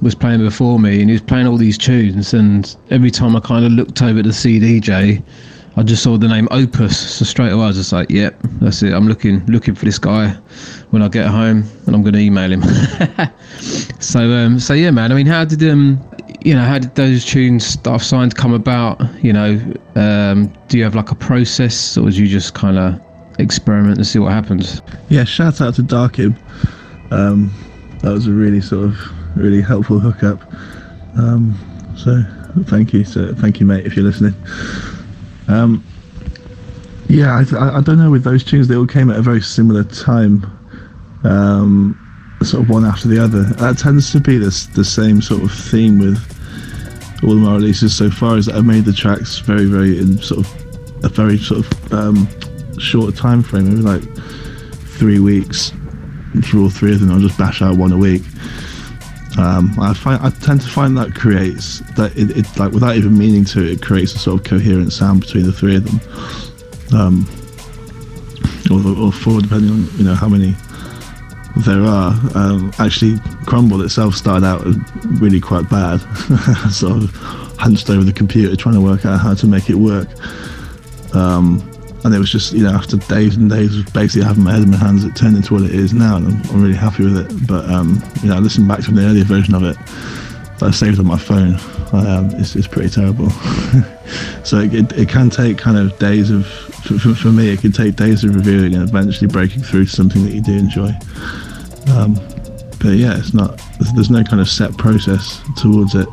was 0.00 0.14
playing 0.14 0.40
before 0.40 0.78
me, 0.78 1.02
and 1.02 1.10
he 1.10 1.12
was 1.12 1.20
playing 1.20 1.46
all 1.46 1.58
these 1.58 1.76
tunes. 1.76 2.32
And 2.32 2.74
every 2.88 3.10
time 3.10 3.36
I 3.36 3.40
kind 3.40 3.66
of 3.66 3.72
looked 3.72 4.00
over 4.00 4.20
at 4.20 4.24
the 4.24 4.30
CDJ, 4.30 5.22
I 5.76 5.82
just 5.82 6.02
saw 6.02 6.16
the 6.16 6.28
name 6.28 6.48
Opus, 6.50 7.16
so 7.16 7.24
straight 7.24 7.52
away 7.52 7.64
I 7.64 7.66
was 7.68 7.76
just 7.76 7.92
like, 7.92 8.10
"Yep, 8.10 8.38
that's 8.60 8.82
it. 8.82 8.92
I'm 8.92 9.06
looking 9.06 9.44
looking 9.46 9.74
for 9.74 9.84
this 9.84 9.98
guy 9.98 10.30
when 10.90 11.02
I 11.02 11.08
get 11.08 11.26
home, 11.26 11.64
and 11.86 11.94
I'm 11.94 12.02
going 12.02 12.14
to 12.14 12.20
email 12.20 12.52
him." 12.52 12.62
so, 14.00 14.20
um, 14.32 14.58
so 14.58 14.74
yeah, 14.74 14.90
man. 14.90 15.12
I 15.12 15.14
mean, 15.14 15.26
how 15.26 15.44
did 15.44 15.62
um, 15.70 16.04
you 16.42 16.54
know, 16.54 16.64
how 16.64 16.78
did 16.78 16.94
those 16.94 17.24
tunes 17.24 17.76
that 17.76 17.90
I've 17.90 18.02
signed 18.02 18.34
come 18.34 18.52
about? 18.52 19.00
You 19.22 19.32
know, 19.32 19.74
um, 19.94 20.52
do 20.68 20.78
you 20.78 20.84
have 20.84 20.94
like 20.94 21.10
a 21.10 21.14
process, 21.14 21.96
or 21.96 22.10
do 22.10 22.16
you 22.22 22.28
just 22.28 22.54
kind 22.54 22.78
of 22.78 23.00
experiment 23.38 23.96
and 23.96 24.06
see 24.06 24.18
what 24.18 24.32
happens? 24.32 24.82
Yeah, 25.08 25.24
shout 25.24 25.60
out 25.60 25.74
to 25.74 25.82
Darkham. 25.82 26.36
Um, 27.10 27.52
that 28.00 28.12
was 28.12 28.26
a 28.26 28.32
really 28.32 28.60
sort 28.60 28.86
of 28.86 29.36
really 29.36 29.60
helpful 29.60 29.98
hookup. 29.98 30.40
Um, 31.18 31.58
so 31.96 32.22
thank 32.64 32.92
you, 32.92 33.04
so 33.04 33.34
thank 33.34 33.60
you, 33.60 33.66
mate, 33.66 33.84
if 33.86 33.96
you're 33.96 34.04
listening. 34.04 34.34
Um, 35.48 35.84
yeah, 37.08 37.36
I, 37.52 37.56
I, 37.56 37.78
I 37.78 37.80
don't 37.80 37.98
know. 37.98 38.10
With 38.10 38.24
those 38.24 38.44
tunes, 38.44 38.68
they 38.68 38.76
all 38.76 38.86
came 38.86 39.10
at 39.10 39.18
a 39.18 39.22
very 39.22 39.42
similar 39.42 39.84
time, 39.84 40.44
um, 41.24 41.99
sort 42.42 42.64
of 42.64 42.70
one 42.70 42.84
after 42.84 43.08
the 43.08 43.18
other. 43.18 43.42
That 43.42 43.78
tends 43.78 44.12
to 44.12 44.20
be 44.20 44.38
the 44.38 44.68
the 44.74 44.84
same 44.84 45.20
sort 45.20 45.42
of 45.42 45.52
theme 45.52 45.98
with 45.98 46.18
all 47.22 47.32
of 47.32 47.38
my 47.38 47.54
releases 47.54 47.94
so 47.94 48.10
far. 48.10 48.38
Is 48.38 48.46
that 48.46 48.56
I've 48.56 48.64
made 48.64 48.84
the 48.84 48.92
tracks 48.92 49.38
very, 49.38 49.66
very 49.66 49.98
in 49.98 50.18
sort 50.18 50.46
of 50.46 51.04
a 51.04 51.08
very 51.08 51.38
sort 51.38 51.66
of 51.66 51.92
um, 51.92 52.28
short 52.78 53.16
time 53.16 53.42
frame, 53.42 53.68
maybe 53.68 53.82
like 53.82 54.02
three 54.98 55.18
weeks 55.18 55.72
for 56.44 56.58
all 56.58 56.70
three 56.70 56.92
of 56.92 57.00
them. 57.00 57.10
I'll 57.10 57.20
just 57.20 57.38
bash 57.38 57.62
out 57.62 57.76
one 57.76 57.92
a 57.92 57.98
week. 57.98 58.22
Um, 59.38 59.74
I 59.80 59.94
find 59.94 60.20
I 60.22 60.30
tend 60.30 60.60
to 60.62 60.68
find 60.68 60.96
that 60.96 61.14
creates 61.14 61.80
that 61.94 62.16
it, 62.16 62.36
it 62.36 62.58
like 62.58 62.72
without 62.72 62.96
even 62.96 63.16
meaning 63.16 63.44
to, 63.46 63.64
it 63.64 63.82
creates 63.82 64.14
a 64.14 64.18
sort 64.18 64.40
of 64.40 64.46
coherent 64.46 64.92
sound 64.92 65.20
between 65.20 65.44
the 65.44 65.52
three 65.52 65.76
of 65.76 65.84
them, 65.84 66.98
um, 66.98 67.28
or, 68.70 69.06
or 69.06 69.12
four, 69.12 69.40
depending 69.40 69.70
on 69.70 69.88
you 69.96 70.04
know 70.04 70.14
how 70.14 70.28
many 70.28 70.54
there 71.58 71.82
are. 71.82 72.12
Um, 72.34 72.72
actually, 72.78 73.18
Crumble 73.46 73.82
itself 73.82 74.14
started 74.14 74.46
out 74.46 74.62
really 75.20 75.40
quite 75.40 75.68
bad, 75.68 75.98
sort 76.70 77.02
of 77.02 77.14
hunched 77.58 77.90
over 77.90 78.04
the 78.04 78.12
computer 78.12 78.56
trying 78.56 78.74
to 78.74 78.80
work 78.80 79.04
out 79.04 79.20
how 79.20 79.34
to 79.34 79.46
make 79.46 79.68
it 79.68 79.74
work. 79.76 80.08
Um, 81.14 81.66
and 82.02 82.14
it 82.14 82.18
was 82.18 82.30
just 82.30 82.52
you 82.52 82.62
know 82.62 82.70
after 82.70 82.96
days 82.96 83.36
and 83.36 83.50
days 83.50 83.76
of 83.76 83.92
basically 83.92 84.26
having 84.26 84.44
my 84.44 84.52
head 84.52 84.62
in 84.62 84.70
my 84.70 84.76
hands, 84.76 85.04
it 85.04 85.14
turned 85.14 85.36
into 85.36 85.54
what 85.54 85.64
it 85.64 85.74
is 85.74 85.92
now, 85.92 86.16
and 86.16 86.28
I'm, 86.28 86.50
I'm 86.50 86.62
really 86.62 86.76
happy 86.76 87.04
with 87.04 87.16
it. 87.18 87.46
But 87.46 87.68
um, 87.68 88.02
you 88.22 88.28
know, 88.28 88.36
I 88.36 88.38
listened 88.38 88.68
back 88.68 88.80
to 88.84 88.90
the 88.92 89.02
earlier 89.02 89.24
version 89.24 89.54
of 89.54 89.62
it 89.62 89.76
I 90.62 90.70
saved 90.70 90.98
on 90.98 91.06
my 91.06 91.18
phone. 91.18 91.56
Um, 91.92 92.30
it's, 92.34 92.56
it's 92.56 92.66
pretty 92.66 92.90
terrible. 92.90 93.30
so 94.44 94.58
it, 94.58 94.74
it, 94.74 94.92
it 94.92 95.08
can 95.08 95.30
take 95.30 95.58
kind 95.58 95.78
of 95.78 95.98
days 95.98 96.30
of 96.30 96.46
for, 96.46 97.14
for, 97.14 97.28
me, 97.28 97.50
it 97.50 97.60
can 97.60 97.72
take 97.72 97.96
days 97.96 98.24
of 98.24 98.34
reviewing 98.34 98.74
and 98.74 98.88
eventually 98.88 99.28
breaking 99.28 99.62
through 99.62 99.84
to 99.84 99.90
something 99.90 100.24
that 100.24 100.32
you 100.32 100.40
do 100.40 100.52
enjoy. 100.52 100.90
Um, 101.94 102.14
but 102.80 102.96
yeah, 102.96 103.18
it's 103.18 103.34
not. 103.34 103.60
There's, 103.78 103.92
there's 103.92 104.10
no 104.10 104.24
kind 104.24 104.40
of 104.40 104.48
set 104.48 104.76
process 104.78 105.40
towards 105.56 105.94
it. 105.94 106.08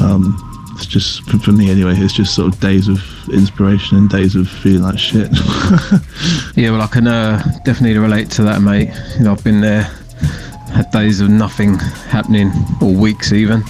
Um, 0.00 0.38
it's 0.76 0.86
just 0.86 1.22
for, 1.28 1.38
for 1.38 1.52
me 1.52 1.70
anyway. 1.70 1.94
It's 1.96 2.12
just 2.12 2.34
sort 2.34 2.52
of 2.52 2.60
days 2.60 2.88
of 2.88 3.02
inspiration 3.32 3.96
and 3.96 4.08
days 4.08 4.36
of 4.36 4.48
feeling 4.48 4.82
like 4.82 4.98
shit. 4.98 5.30
Yeah, 6.56 6.70
well, 6.70 6.82
I 6.82 6.86
can 6.86 7.08
uh, 7.08 7.42
definitely 7.64 7.98
relate 7.98 8.30
to 8.32 8.44
that, 8.44 8.62
mate. 8.62 8.90
You 9.18 9.24
know, 9.24 9.32
I've 9.32 9.42
been 9.42 9.60
there, 9.60 9.90
had 10.74 10.90
days 10.90 11.20
of 11.20 11.30
nothing 11.30 11.78
happening, 12.08 12.50
or 12.80 12.92
weeks 12.92 13.32
even. 13.32 13.62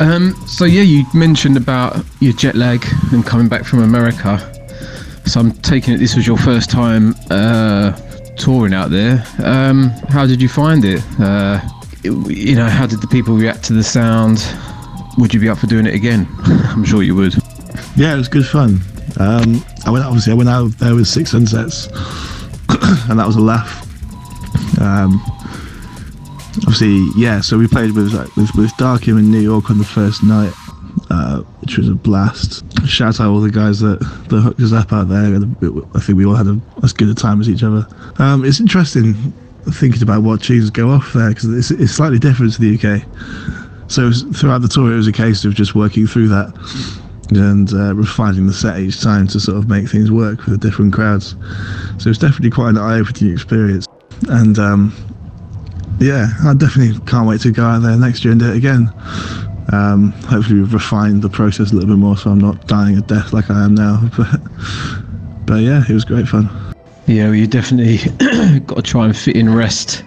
Um, 0.00 0.34
so 0.46 0.64
yeah, 0.64 0.82
you 0.82 1.04
mentioned 1.14 1.56
about 1.56 2.04
your 2.20 2.32
jet 2.32 2.54
lag 2.54 2.84
and 3.12 3.24
coming 3.24 3.48
back 3.48 3.64
from 3.64 3.82
America. 3.82 4.38
So 5.26 5.40
I'm 5.40 5.52
taking 5.52 5.94
it 5.94 5.98
this 5.98 6.16
was 6.16 6.26
your 6.26 6.36
first 6.36 6.70
time 6.70 7.14
uh, 7.30 7.92
touring 8.36 8.74
out 8.74 8.90
there. 8.90 9.24
Um, 9.42 9.90
how 10.08 10.26
did 10.26 10.42
you 10.42 10.48
find 10.48 10.84
it? 10.84 11.02
Uh, 11.18 11.60
you 12.02 12.54
know, 12.54 12.66
how 12.66 12.86
did 12.86 13.00
the 13.00 13.06
people 13.06 13.34
react 13.34 13.64
to 13.64 13.72
the 13.72 13.82
sound? 13.82 14.46
Would 15.16 15.32
you 15.32 15.40
be 15.40 15.48
up 15.48 15.58
for 15.58 15.66
doing 15.66 15.86
it 15.86 15.94
again? 15.94 16.26
I'm 16.44 16.84
sure 16.84 17.02
you 17.02 17.14
would. 17.14 17.34
Yeah, 17.96 18.14
it 18.14 18.18
was 18.18 18.28
good 18.28 18.46
fun. 18.46 18.80
Um, 19.18 19.64
I 19.86 19.90
went 19.90 20.04
obviously 20.04 20.32
I 20.32 20.36
went 20.36 20.48
out 20.48 20.70
there 20.78 20.94
with 20.94 21.06
six 21.06 21.30
sunsets, 21.30 21.86
and 23.08 23.18
that 23.18 23.26
was 23.26 23.36
a 23.36 23.40
laugh. 23.40 23.80
Um, 24.80 25.22
obviously, 26.58 27.08
yeah. 27.16 27.40
So 27.40 27.58
we 27.58 27.66
played 27.66 27.92
with 27.92 28.12
like, 28.12 28.34
with 28.36 28.54
with 28.54 28.70
Darkham 28.72 29.18
in 29.18 29.30
New 29.30 29.40
York 29.40 29.70
on 29.70 29.78
the 29.78 29.84
first 29.84 30.22
night, 30.22 30.52
uh, 31.10 31.40
which 31.60 31.78
was 31.78 31.88
a 31.88 31.94
blast. 31.94 32.64
Shout 32.86 33.20
out 33.20 33.30
all 33.30 33.40
the 33.40 33.50
guys 33.50 33.80
that 33.80 34.00
that 34.28 34.40
hooked 34.40 34.60
us 34.60 34.72
up 34.72 34.92
out 34.92 35.08
there. 35.08 35.36
I 35.94 36.00
think 36.00 36.16
we 36.16 36.24
all 36.24 36.34
had 36.34 36.46
a, 36.46 36.60
as 36.82 36.92
good 36.92 37.08
a 37.08 37.14
time 37.14 37.40
as 37.40 37.48
each 37.48 37.62
other. 37.62 37.86
Um, 38.18 38.44
it's 38.44 38.60
interesting 38.60 39.14
thinking 39.72 40.02
about 40.02 40.22
what 40.22 40.42
tunes 40.42 40.70
go 40.70 40.90
off 40.90 41.12
there 41.14 41.30
because 41.30 41.46
it's, 41.46 41.70
it's 41.70 41.92
slightly 41.92 42.18
different 42.18 42.52
to 42.54 42.60
the 42.60 42.74
UK. 42.74 43.02
So 43.90 44.06
was, 44.06 44.22
throughout 44.38 44.62
the 44.62 44.68
tour, 44.68 44.92
it 44.92 44.96
was 44.96 45.08
a 45.08 45.12
case 45.12 45.44
of 45.44 45.54
just 45.54 45.74
working 45.74 46.06
through 46.06 46.28
that 46.28 46.52
and 47.30 47.72
uh, 47.72 47.94
refining 47.94 48.46
the 48.46 48.52
set 48.52 48.78
each 48.78 49.00
time 49.00 49.26
to 49.28 49.40
sort 49.40 49.56
of 49.56 49.68
make 49.68 49.88
things 49.88 50.10
work 50.10 50.42
for 50.42 50.50
the 50.50 50.58
different 50.58 50.92
crowds. 50.92 51.36
So 51.98 52.10
it's 52.10 52.18
definitely 52.18 52.50
quite 52.50 52.70
an 52.70 52.78
eye-opening 52.78 53.32
experience. 53.32 53.86
And 54.28 54.58
um, 54.58 54.94
yeah, 55.98 56.28
I 56.44 56.54
definitely 56.54 56.98
can't 57.06 57.28
wait 57.28 57.40
to 57.42 57.50
go 57.50 57.64
out 57.64 57.80
there 57.80 57.96
next 57.96 58.24
year 58.24 58.32
and 58.32 58.40
do 58.40 58.50
it 58.50 58.56
again. 58.56 58.92
Um, 59.72 60.12
hopefully, 60.28 60.60
we've 60.60 60.74
refined 60.74 61.22
the 61.22 61.30
process 61.30 61.72
a 61.72 61.74
little 61.74 61.88
bit 61.88 61.98
more, 61.98 62.16
so 62.16 62.30
I'm 62.30 62.38
not 62.38 62.66
dying 62.66 62.98
a 62.98 63.00
death 63.00 63.32
like 63.32 63.50
I 63.50 63.64
am 63.64 63.74
now. 63.74 64.08
But 64.16 64.40
but 65.46 65.60
yeah, 65.60 65.82
it 65.86 65.92
was 65.92 66.04
great 66.04 66.26
fun. 66.26 66.48
Yeah, 67.06 67.24
well, 67.24 67.34
you 67.34 67.46
definitely 67.46 67.98
got 68.60 68.76
to 68.76 68.82
try 68.82 69.04
and 69.04 69.16
fit 69.16 69.36
in 69.36 69.54
rest 69.54 70.02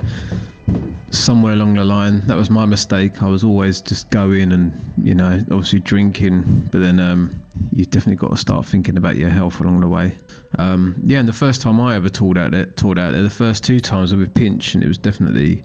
somewhere 1.12 1.54
along 1.54 1.76
the 1.76 1.86
line. 1.86 2.22
That 2.22 2.36
was 2.36 2.50
my 2.50 2.66
mistake. 2.66 3.22
I 3.22 3.28
was 3.28 3.44
always 3.44 3.82
just 3.82 4.10
going 4.10 4.52
and 4.52 4.74
you 5.04 5.14
know, 5.14 5.40
obviously 5.52 5.80
drinking, 5.80 6.44
but 6.72 6.80
then 6.80 7.00
um, 7.00 7.47
you 7.72 7.86
definitely 7.86 8.16
got 8.16 8.32
to 8.32 8.38
start 8.38 8.66
thinking 8.66 8.98
about 8.98 9.16
your 9.16 9.30
health 9.30 9.60
along 9.60 9.80
the 9.80 9.88
way. 9.88 10.18
Um, 10.58 11.00
yeah, 11.04 11.20
and 11.20 11.28
the 11.28 11.34
first 11.34 11.62
time 11.62 11.80
I 11.80 11.96
ever 11.96 12.10
toured 12.10 12.38
out 12.38 12.52
there, 12.52 12.66
toured 12.66 13.00
out 13.00 13.12
there, 13.12 13.24
the 13.24 13.30
first 13.30 13.64
two 13.64 13.80
times 13.80 14.14
were 14.14 14.20
with 14.20 14.34
Pinch, 14.34 14.74
and 14.74 14.84
it 14.84 14.88
was 14.88 14.98
definitely 14.98 15.64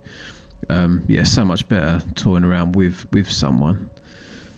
um, 0.68 1.04
yeah, 1.08 1.24
so 1.24 1.44
much 1.44 1.66
better 1.68 2.00
touring 2.14 2.44
around 2.44 2.76
with 2.76 3.10
with 3.12 3.30
someone. 3.30 3.90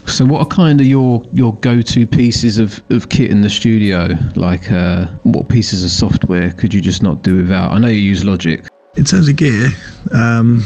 So, 0.07 0.25
what 0.25 0.41
are 0.41 0.47
kind 0.47 0.81
of 0.81 0.87
your 0.87 1.23
your 1.33 1.55
go-to 1.57 2.07
pieces 2.07 2.59
of, 2.59 2.83
of 2.91 3.09
kit 3.09 3.31
in 3.31 3.41
the 3.41 3.51
studio? 3.51 4.09
Like, 4.37 4.71
uh, 4.71 5.07
what 5.23 5.49
pieces 5.49 5.83
of 5.83 5.91
software 5.91 6.53
could 6.53 6.75
you 6.75 6.81
just 6.81 7.03
not 7.03 7.23
do 7.23 7.37
without? 7.37 7.73
I 7.73 7.79
know 7.79 7.89
you 7.89 8.01
use 8.01 8.25
Logic. 8.25 8.65
In 8.97 9.05
terms 9.05 9.29
of 9.29 9.37
gear, 9.37 9.71
um, 10.13 10.63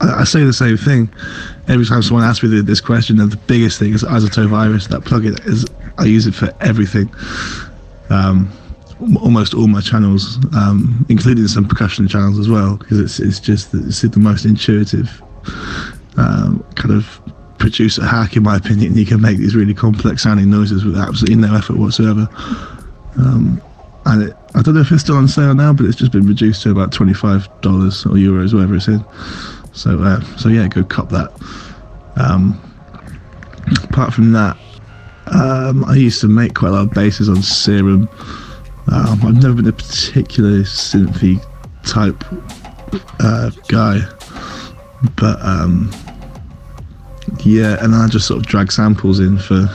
I 0.00 0.24
say 0.24 0.44
the 0.44 0.52
same 0.52 0.76
thing 0.76 1.10
every 1.68 1.86
time 1.86 2.02
someone 2.02 2.24
asks 2.24 2.42
me 2.42 2.60
this 2.60 2.80
question. 2.80 3.20
And 3.20 3.32
the 3.32 3.36
biggest 3.36 3.78
thing 3.78 3.94
is 3.94 4.02
iZotope 4.02 4.48
Virus. 4.48 4.86
That 4.88 5.02
plugin 5.02 5.44
is 5.46 5.66
I 5.98 6.04
use 6.04 6.26
it 6.26 6.34
for 6.34 6.52
everything. 6.60 7.10
Um, 8.10 8.52
almost 9.20 9.54
all 9.54 9.66
my 9.66 9.80
channels, 9.80 10.38
um, 10.54 11.04
including 11.08 11.46
some 11.48 11.66
percussion 11.66 12.06
channels 12.08 12.38
as 12.38 12.48
well, 12.48 12.76
because 12.76 12.98
it's 13.00 13.18
it's 13.20 13.40
just 13.40 13.74
it's 13.74 14.02
the 14.02 14.20
most 14.20 14.44
intuitive 14.44 15.22
um, 16.16 16.64
kind 16.76 16.94
of 16.94 17.20
producer 17.58 18.04
hack, 18.04 18.36
in 18.36 18.42
my 18.42 18.56
opinion. 18.56 18.96
You 18.96 19.06
can 19.06 19.20
make 19.20 19.38
these 19.38 19.54
really 19.54 19.74
complex 19.74 20.22
sounding 20.22 20.50
noises 20.50 20.84
with 20.84 20.96
absolutely 20.96 21.36
no 21.36 21.54
effort 21.54 21.76
whatsoever. 21.76 22.28
Um, 23.18 23.60
and 24.04 24.24
it, 24.24 24.36
I 24.54 24.62
don't 24.62 24.74
know 24.74 24.80
if 24.80 24.90
it's 24.90 25.02
still 25.02 25.16
on 25.16 25.28
sale 25.28 25.54
now, 25.54 25.72
but 25.72 25.86
it's 25.86 25.96
just 25.96 26.12
been 26.12 26.26
reduced 26.26 26.62
to 26.62 26.70
about 26.70 26.92
twenty 26.92 27.14
five 27.14 27.48
dollars 27.60 28.04
or 28.04 28.12
euros, 28.12 28.52
whatever 28.52 28.76
it's 28.76 28.88
in. 28.88 29.04
So 29.72 30.02
uh, 30.02 30.20
so 30.36 30.48
yeah, 30.48 30.68
go 30.68 30.84
cop 30.84 31.08
that. 31.10 31.32
Um, 32.16 32.60
apart 33.84 34.12
from 34.12 34.32
that, 34.32 34.56
um, 35.26 35.84
I 35.84 35.94
used 35.94 36.20
to 36.20 36.28
make 36.28 36.54
quite 36.54 36.68
a 36.68 36.72
lot 36.72 36.82
of 36.82 36.90
basses 36.90 37.28
on 37.28 37.42
Serum. 37.42 38.08
Um, 38.90 39.20
I've 39.24 39.42
never 39.42 39.54
been 39.54 39.68
a 39.68 39.72
particularly 39.72 40.64
synthy 40.64 41.42
type 41.84 42.22
uh, 43.20 43.50
guy, 43.68 44.00
but 45.16 45.40
um, 45.40 45.90
yeah, 47.44 47.82
and 47.82 47.94
I 47.94 48.08
just 48.08 48.26
sort 48.26 48.40
of 48.40 48.46
drag 48.46 48.70
samples 48.72 49.20
in 49.20 49.38
for 49.38 49.66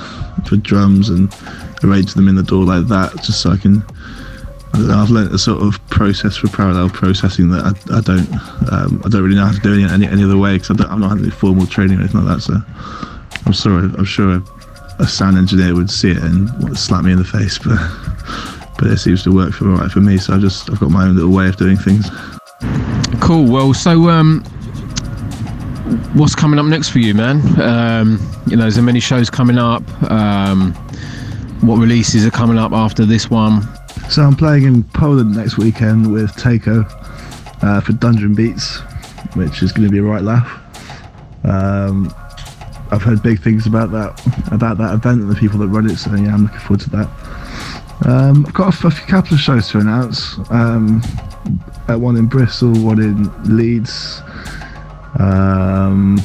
for 0.46 0.58
drums 0.58 1.10
and 1.10 1.34
arrange 1.84 2.14
them 2.14 2.28
in 2.28 2.36
the 2.36 2.44
DAW 2.44 2.64
like 2.64 2.88
that, 2.88 3.16
just 3.24 3.42
so 3.42 3.52
I 3.52 3.58
can. 3.58 3.84
I've 4.78 5.10
learned 5.10 5.34
a 5.34 5.40
sort 5.40 5.62
of 5.62 5.86
process 5.90 6.38
for 6.38 6.48
parallel 6.48 6.90
processing 6.90 7.50
that 7.50 7.64
I, 7.66 7.98
I 7.98 8.02
don't 8.02 8.32
um, 8.72 9.02
I 9.06 9.10
don't 9.10 9.24
really 9.24 9.36
know 9.36 9.46
how 9.46 9.52
to 9.52 9.60
do 9.60 9.74
it 9.74 9.92
any 9.92 10.08
any 10.08 10.24
other 10.24 10.38
way 10.38 10.58
because 10.58 10.70
I'm 10.70 11.00
not 11.00 11.10
having 11.10 11.26
any 11.26 11.32
formal 11.32 11.66
training 11.66 11.98
or 11.98 12.02
anything 12.02 12.24
like 12.24 12.38
that. 12.38 12.42
So 12.42 12.62
I'm 13.46 13.54
sorry, 13.54 13.90
I'm 13.98 14.06
sure 14.06 14.36
a, 14.36 14.44
a 15.00 15.08
sound 15.08 15.38
engineer 15.38 15.74
would 15.76 15.90
see 15.90 16.12
it 16.12 16.18
and 16.18 16.78
slap 16.78 17.04
me 17.04 17.12
in 17.12 17.18
the 17.18 17.26
face, 17.26 17.58
but 17.66 17.78
but 18.78 18.88
it 18.88 18.98
seems 18.98 19.24
to 19.24 19.32
work 19.32 19.54
for 19.54 19.66
right 19.66 19.92
for 19.92 20.02
me. 20.02 20.18
So 20.18 20.36
I 20.36 20.40
just 20.40 20.70
I've 20.70 20.80
got 20.80 20.92
my 20.92 21.06
own 21.06 21.16
little 21.16 21.32
way 21.32 21.48
of 21.48 21.58
doing 21.58 21.78
things. 21.78 22.10
Cool. 23.20 23.52
Well, 23.52 23.74
so 23.74 24.10
um, 24.10 24.44
what's 26.14 26.36
coming 26.36 26.60
up 26.60 26.66
next 26.66 26.90
for 26.90 27.00
you, 27.00 27.14
man? 27.14 27.42
Um, 27.62 28.20
you 28.48 28.56
know, 28.56 28.68
is 28.68 28.76
there 28.76 28.84
many 28.84 29.00
shows 29.00 29.30
coming 29.30 29.58
up? 29.58 29.84
Um, 30.12 30.74
what 31.62 31.78
releases 31.78 32.26
are 32.26 32.32
coming 32.32 32.58
up 32.58 32.72
after 32.72 33.06
this 33.06 33.30
one? 33.30 33.68
So 34.10 34.24
I'm 34.24 34.36
playing 34.36 34.64
in 34.64 34.84
Poland 34.84 35.36
next 35.36 35.58
weekend 35.58 36.12
with 36.12 36.34
Takeo 36.38 36.86
uh, 37.62 37.82
for 37.82 37.92
Dungeon 37.92 38.34
Beats, 38.34 38.80
which 39.36 39.62
is 39.62 39.72
going 39.72 39.86
to 39.86 39.92
be 39.92 40.00
a 40.00 40.02
right 40.02 40.24
laugh. 40.24 40.50
Um, 41.44 42.14
I've 42.90 43.02
heard 43.02 43.22
big 43.22 43.42
things 43.42 43.68
about 43.68 43.92
that 43.92 44.52
about 44.52 44.78
that 44.78 44.94
event 44.94 45.22
and 45.22 45.30
the 45.30 45.36
people 45.36 45.60
that 45.60 45.68
run 45.68 45.90
it, 45.90 45.98
so 45.98 46.16
yeah, 46.16 46.34
I'm 46.34 46.44
looking 46.44 46.60
forward 46.60 46.80
to 46.82 46.90
that. 46.92 47.10
Um, 48.06 48.46
I've 48.46 48.54
got 48.54 48.84
a, 48.84 48.88
a 48.88 48.92
couple 48.92 49.34
of 49.34 49.40
shows 49.42 49.70
to 49.70 49.80
announce. 49.80 50.38
Um, 50.50 51.02
uh, 51.90 51.98
one 51.98 52.16
in 52.16 52.28
Bristol, 52.28 52.72
one 52.84 53.02
in 53.02 53.58
Leeds. 53.58 54.22
Um, 55.20 56.18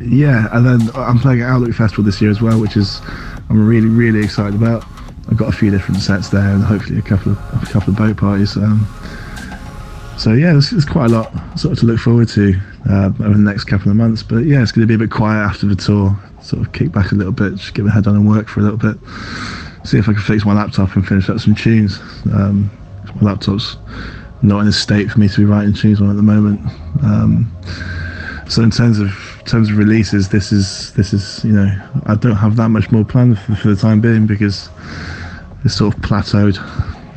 yeah, 0.00 0.48
and 0.52 0.66
then 0.66 0.90
I'm 0.94 1.20
playing 1.20 1.42
at 1.42 1.48
Outlook 1.48 1.74
Festival 1.74 2.04
this 2.04 2.20
year 2.20 2.30
as 2.30 2.42
well, 2.42 2.60
which 2.60 2.76
is 2.76 3.00
I'm 3.50 3.66
really 3.66 3.88
really 3.88 4.24
excited 4.24 4.54
about. 4.54 4.84
I've 5.30 5.36
got 5.36 5.48
a 5.48 5.56
few 5.56 5.70
different 5.70 6.00
sets 6.00 6.30
there, 6.30 6.48
and 6.48 6.62
hopefully 6.62 6.98
a 6.98 7.02
couple 7.02 7.32
of 7.32 7.62
a 7.62 7.66
couple 7.66 7.90
of 7.90 7.96
boat 7.96 8.16
parties. 8.16 8.56
Um, 8.56 8.86
so 10.18 10.32
yeah, 10.32 10.52
there's, 10.52 10.84
quite 10.84 11.06
a 11.06 11.08
lot 11.08 11.32
sort 11.58 11.72
of 11.72 11.78
to 11.80 11.86
look 11.86 12.00
forward 12.00 12.28
to 12.30 12.58
uh, 12.90 13.12
over 13.20 13.34
the 13.34 13.38
next 13.38 13.64
couple 13.64 13.90
of 13.90 13.96
months. 13.96 14.22
But 14.22 14.46
yeah, 14.46 14.62
it's 14.62 14.72
going 14.72 14.86
to 14.86 14.88
be 14.88 14.94
a 14.94 15.06
bit 15.06 15.12
quiet 15.12 15.40
after 15.40 15.66
the 15.66 15.76
tour. 15.76 16.18
Sort 16.42 16.66
of 16.66 16.72
kick 16.72 16.90
back 16.90 17.12
a 17.12 17.14
little 17.14 17.32
bit, 17.32 17.54
just 17.54 17.74
get 17.74 17.84
my 17.84 17.92
head 17.92 18.04
down 18.04 18.16
and 18.16 18.28
work 18.28 18.48
for 18.48 18.60
a 18.60 18.62
little 18.62 18.78
bit. 18.78 18.96
See 19.84 19.98
if 19.98 20.08
I 20.08 20.12
can 20.12 20.22
fix 20.22 20.44
my 20.44 20.54
laptop 20.54 20.94
and 20.96 21.06
finish 21.06 21.28
up 21.28 21.38
some 21.38 21.54
tunes. 21.54 22.00
Um, 22.32 22.70
my 23.20 23.30
laptop's 23.30 23.76
not 24.42 24.60
in 24.60 24.68
a 24.68 24.72
state 24.72 25.10
for 25.10 25.20
me 25.20 25.28
to 25.28 25.36
be 25.36 25.44
writing 25.44 25.72
tunes 25.72 26.00
on 26.00 26.10
at 26.10 26.16
the 26.16 26.22
moment. 26.22 26.60
Um, 27.02 27.50
so 28.48 28.62
in 28.62 28.70
terms 28.70 28.98
of 28.98 29.08
in 29.40 29.44
terms 29.44 29.70
of 29.70 29.76
releases, 29.76 30.30
this 30.30 30.52
is 30.52 30.92
this 30.94 31.12
is 31.12 31.44
you 31.44 31.52
know 31.52 31.70
I 32.06 32.14
don't 32.14 32.36
have 32.36 32.56
that 32.56 32.70
much 32.70 32.90
more 32.90 33.04
planned 33.04 33.38
for, 33.38 33.54
for 33.54 33.68
the 33.68 33.76
time 33.76 34.00
being 34.00 34.26
because 34.26 34.68
it's 35.64 35.76
sort 35.76 35.94
of 35.94 36.00
plateaued. 36.02 36.58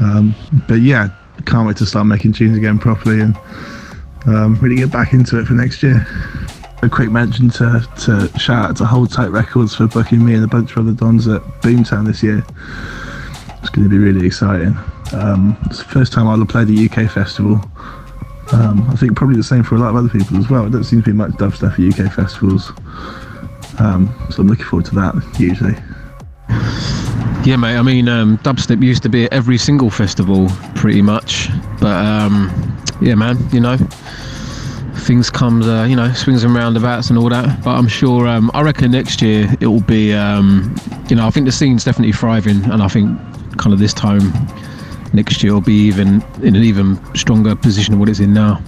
Um, 0.01 0.35
but 0.67 0.81
yeah, 0.81 1.09
can't 1.45 1.67
wait 1.67 1.77
to 1.77 1.85
start 1.85 2.05
making 2.05 2.33
tunes 2.33 2.57
again 2.57 2.79
properly 2.79 3.21
and 3.21 3.35
um, 4.27 4.55
really 4.61 4.75
get 4.75 4.91
back 4.91 5.13
into 5.13 5.39
it 5.39 5.45
for 5.45 5.53
next 5.53 5.83
year. 5.83 6.05
A 6.83 6.89
quick 6.89 7.11
mention 7.11 7.49
to, 7.51 7.87
to 7.99 8.39
shout 8.39 8.69
out 8.71 8.77
to 8.77 8.85
Hold 8.85 9.11
Tight 9.11 9.27
Records 9.27 9.75
for 9.75 9.87
booking 9.87 10.25
me 10.25 10.33
and 10.33 10.43
a 10.43 10.47
bunch 10.47 10.71
of 10.71 10.79
other 10.79 10.93
dons 10.93 11.27
at 11.27 11.41
Boomtown 11.61 12.07
this 12.07 12.23
year. 12.23 12.43
It's 13.59 13.69
going 13.69 13.87
to 13.87 13.89
be 13.89 13.99
really 13.99 14.25
exciting. 14.25 14.75
Um, 15.13 15.57
it's 15.65 15.77
the 15.79 15.85
first 15.85 16.13
time 16.13 16.27
I'll 16.27 16.43
play 16.45 16.63
the 16.63 16.89
UK 16.89 17.11
festival. 17.11 17.61
Um, 18.53 18.89
I 18.89 18.95
think 18.95 19.15
probably 19.15 19.37
the 19.37 19.43
same 19.43 19.63
for 19.63 19.75
a 19.75 19.77
lot 19.77 19.89
of 19.89 19.95
other 19.95 20.09
people 20.09 20.37
as 20.37 20.49
well. 20.49 20.65
It 20.65 20.71
doesn't 20.71 20.85
seem 20.85 21.01
to 21.03 21.05
be 21.05 21.13
much 21.13 21.31
dubstep 21.31 21.73
at 21.73 21.99
UK 21.99 22.11
festivals. 22.11 22.71
Um, 23.79 24.13
so 24.29 24.41
I'm 24.41 24.47
looking 24.47 24.65
forward 24.65 24.85
to 24.87 24.95
that 24.95 25.39
usually. 25.39 25.75
Yeah, 27.43 27.55
mate. 27.55 27.75
I 27.75 27.81
mean, 27.81 28.07
um, 28.07 28.37
dubstep 28.39 28.83
used 28.83 29.01
to 29.01 29.09
be 29.09 29.25
at 29.25 29.33
every 29.33 29.57
single 29.57 29.89
festival, 29.89 30.47
pretty 30.75 31.01
much. 31.01 31.49
But 31.79 32.05
um, 32.05 32.77
yeah, 33.01 33.15
man. 33.15 33.37
You 33.51 33.59
know, 33.59 33.77
things 34.97 35.31
comes, 35.31 35.67
uh, 35.67 35.87
you 35.89 35.95
know, 35.95 36.13
swings 36.13 36.43
and 36.43 36.53
roundabouts 36.53 37.09
and 37.09 37.17
all 37.17 37.29
that. 37.29 37.63
But 37.63 37.71
I'm 37.71 37.87
sure. 37.87 38.27
Um, 38.27 38.51
I 38.53 38.61
reckon 38.61 38.91
next 38.91 39.23
year 39.23 39.53
it 39.59 39.65
will 39.65 39.81
be. 39.81 40.13
Um, 40.13 40.75
you 41.09 41.15
know, 41.15 41.25
I 41.25 41.31
think 41.31 41.47
the 41.47 41.51
scene's 41.51 41.83
definitely 41.83 42.13
thriving, 42.13 42.63
and 42.65 42.83
I 42.83 42.87
think 42.87 43.19
kind 43.57 43.73
of 43.73 43.79
this 43.79 43.93
time 43.93 44.31
next 45.13 45.41
year 45.41 45.53
will 45.53 45.61
be 45.61 45.87
even 45.87 46.23
in 46.43 46.55
an 46.55 46.63
even 46.63 46.99
stronger 47.15 47.55
position 47.55 47.93
than 47.93 47.99
what 47.99 48.07
it's 48.07 48.19
in 48.19 48.33
now. 48.33 48.61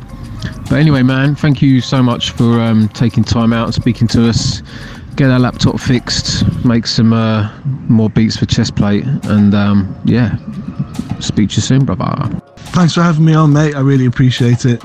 But 0.63 0.79
anyway, 0.79 1.03
man, 1.03 1.35
thank 1.35 1.61
you 1.61 1.79
so 1.79 2.01
much 2.01 2.31
for 2.31 2.59
um, 2.59 2.89
taking 2.89 3.23
time 3.23 3.53
out 3.53 3.65
and 3.65 3.75
speaking 3.75 4.07
to 4.09 4.27
us. 4.27 4.63
Get 5.15 5.29
our 5.29 5.39
laptop 5.39 5.79
fixed, 5.79 6.43
make 6.65 6.87
some 6.87 7.13
uh, 7.13 7.51
more 7.87 8.09
beats 8.09 8.35
for 8.35 8.45
Chestplate, 8.45 9.05
and 9.29 9.53
um, 9.53 9.95
yeah, 10.05 10.37
speak 11.19 11.49
to 11.51 11.55
you 11.57 11.61
soon, 11.61 11.85
brother. 11.85 12.41
Thanks 12.73 12.95
for 12.95 13.03
having 13.03 13.23
me 13.23 13.35
on, 13.35 13.53
mate. 13.53 13.75
I 13.75 13.81
really 13.81 14.07
appreciate 14.07 14.65
it. 14.65 14.81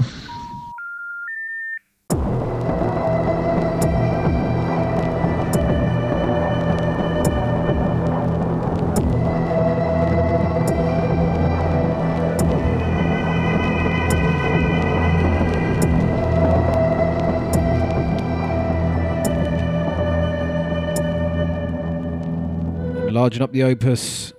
Larging 23.28 23.42
up 23.42 23.52
the 23.52 23.62
opus. 23.62 24.32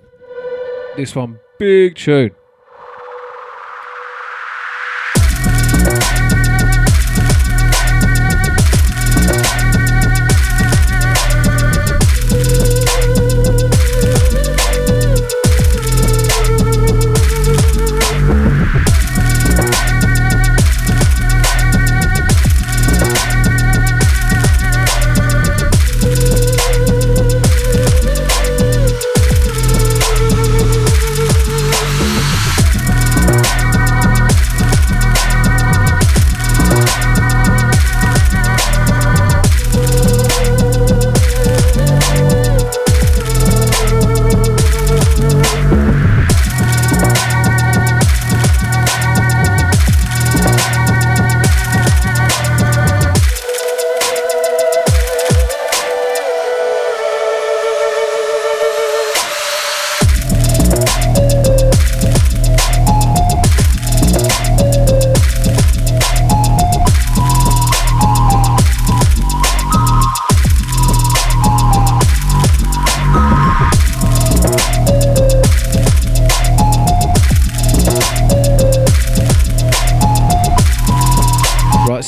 This 0.96 1.14
one, 1.14 1.38
big 1.60 1.94
tune. 1.94 2.32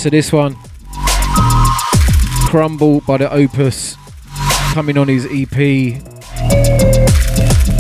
So 0.03 0.11
this 0.11 0.33
one, 0.33 0.57
Crumble 2.49 3.03
by 3.03 3.19
the 3.19 3.33
Opus, 3.33 3.97
coming 4.73 4.99
on 4.99 5.07
his 5.07 5.27
EP 5.27 6.03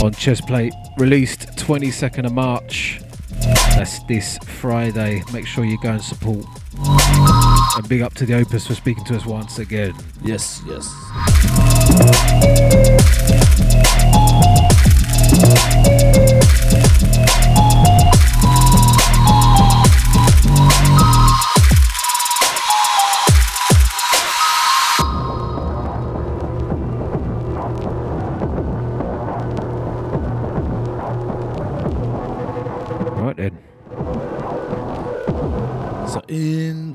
on 0.00 0.12
Chestplate, 0.12 0.70
released 0.98 1.48
22nd 1.56 2.26
of 2.26 2.32
March. 2.32 3.00
That's 3.74 4.04
this 4.04 4.38
Friday. 4.46 5.24
Make 5.32 5.48
sure 5.48 5.64
you 5.64 5.80
go 5.80 5.90
and 5.90 6.00
support. 6.00 6.46
And 7.76 7.88
big 7.88 8.02
up 8.02 8.14
to 8.14 8.24
the 8.24 8.34
Opus 8.34 8.68
for 8.68 8.76
speaking 8.76 9.04
to 9.06 9.16
us 9.16 9.26
once 9.26 9.58
again. 9.58 9.92
Yes, 10.22 10.62
yes. 10.64 10.86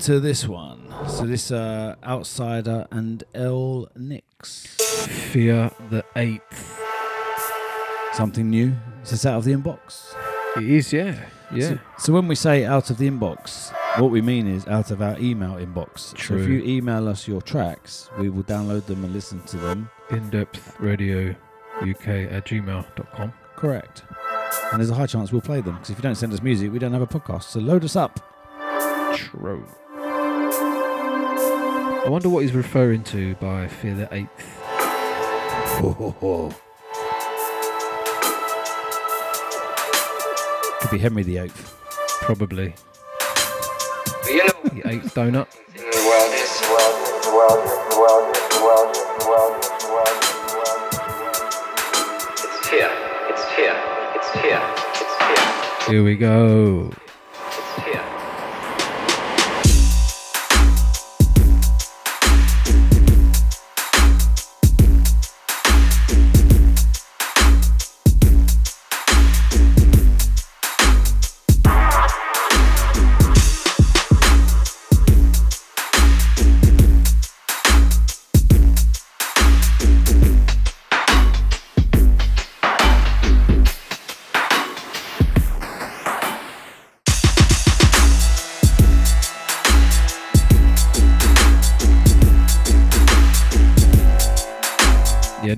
Into 0.08 0.20
this 0.20 0.48
one. 0.48 0.80
So 1.06 1.26
this 1.26 1.50
uh, 1.50 1.94
outsider 2.02 2.86
and 2.90 3.22
L 3.34 3.88
Nix. 3.94 4.64
Fear 5.32 5.70
the 5.90 6.02
8th. 6.16 6.78
Something 8.14 8.48
new. 8.48 8.74
Is 9.02 9.10
this 9.10 9.26
out 9.26 9.36
of 9.36 9.44
the 9.44 9.52
inbox? 9.52 10.14
It 10.56 10.64
is, 10.64 10.94
yeah. 10.94 11.28
Yeah. 11.54 11.68
So, 11.68 11.78
so 11.98 12.12
when 12.14 12.26
we 12.26 12.36
say 12.36 12.64
out 12.64 12.88
of 12.88 12.96
the 12.96 13.06
inbox, 13.06 13.70
what 14.00 14.10
we 14.10 14.22
mean 14.22 14.46
is 14.46 14.66
out 14.66 14.90
of 14.90 15.02
our 15.02 15.18
email 15.18 15.56
inbox. 15.56 16.18
So 16.18 16.36
if 16.36 16.48
you 16.48 16.62
email 16.62 17.06
us 17.06 17.28
your 17.28 17.42
tracks, 17.42 18.08
we 18.18 18.30
will 18.30 18.44
download 18.44 18.86
them 18.86 19.04
and 19.04 19.12
listen 19.12 19.42
to 19.42 19.58
them. 19.58 19.90
In 20.08 20.30
depth 20.30 20.80
radio 20.80 21.34
UK 21.82 22.32
at 22.32 22.46
gmail.com. 22.46 23.34
Correct. 23.56 24.04
And 24.72 24.80
there's 24.80 24.88
a 24.88 24.94
high 24.94 25.06
chance 25.06 25.32
we'll 25.32 25.42
play 25.42 25.60
them 25.60 25.74
because 25.74 25.90
if 25.90 25.98
you 25.98 26.02
don't 26.02 26.14
send 26.14 26.32
us 26.32 26.40
music, 26.40 26.72
we 26.72 26.78
don't 26.78 26.94
have 26.94 27.02
a 27.02 27.06
podcast. 27.06 27.42
So 27.42 27.60
load 27.60 27.84
us 27.84 27.94
up. 27.94 28.20
True. 29.14 29.66
I 32.04 32.08
wonder 32.08 32.28
what 32.28 32.42
he's 32.42 32.52
referring 32.54 33.02
to 33.04 33.34
by 33.36 33.68
Fear 33.68 33.94
the 33.94 34.06
8th. 34.06 34.28
Could 40.80 40.90
be 40.90 40.98
Henry 40.98 41.22
the 41.22 41.38
Eighth. 41.38 41.76
Probably. 42.22 42.74
You 44.26 44.38
know, 44.38 44.52
The 44.62 44.82
8th 44.82 45.12
donut. 45.12 45.46
in 45.74 45.82
the 45.82 46.04
world 46.08 46.32
is 46.34 46.60
the 46.60 46.66
world, 46.70 46.94
the 47.22 47.30
world, 47.34 47.64
the 47.90 47.96
world, 47.98 48.34
the 48.50 48.60
world, 48.62 48.94
the 49.18 49.26
world, 49.28 49.54
the 49.58 49.64
world, 49.92 50.22
the 50.22 50.28
world. 50.54 50.78
It's 52.38 52.68
here. 52.68 52.92
It's 53.28 53.44
here. 53.56 53.76
It's 54.14 54.30
here. 54.40 54.62
It's 54.94 55.14
here. 55.24 55.46
Here 55.92 56.02
we 56.04 56.14
go. 56.16 56.92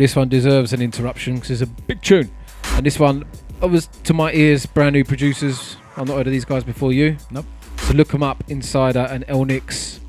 This 0.01 0.17
one 0.17 0.31
deserves 0.31 0.73
an 0.73 0.81
interruption 0.81 1.35
because 1.35 1.51
it's 1.51 1.61
a 1.61 1.67
big 1.83 2.01
tune. 2.01 2.31
And 2.71 2.87
this 2.87 2.99
one, 2.99 3.27
I 3.61 3.67
was 3.67 3.87
to 4.05 4.15
my 4.15 4.33
ears, 4.33 4.65
brand 4.65 4.95
new 4.95 5.05
producers. 5.05 5.77
I've 5.95 6.09
not 6.09 6.17
heard 6.17 6.27
of 6.27 6.33
these 6.33 6.47
guys 6.47 6.65
before 6.65 6.95
you. 6.95 7.19
Nope. 7.31 7.45
So 7.77 7.93
look 7.93 8.09
them 8.09 8.23
up, 8.23 8.43
Insider 8.49 9.01
and 9.11 9.27
Elnix. 9.27 10.01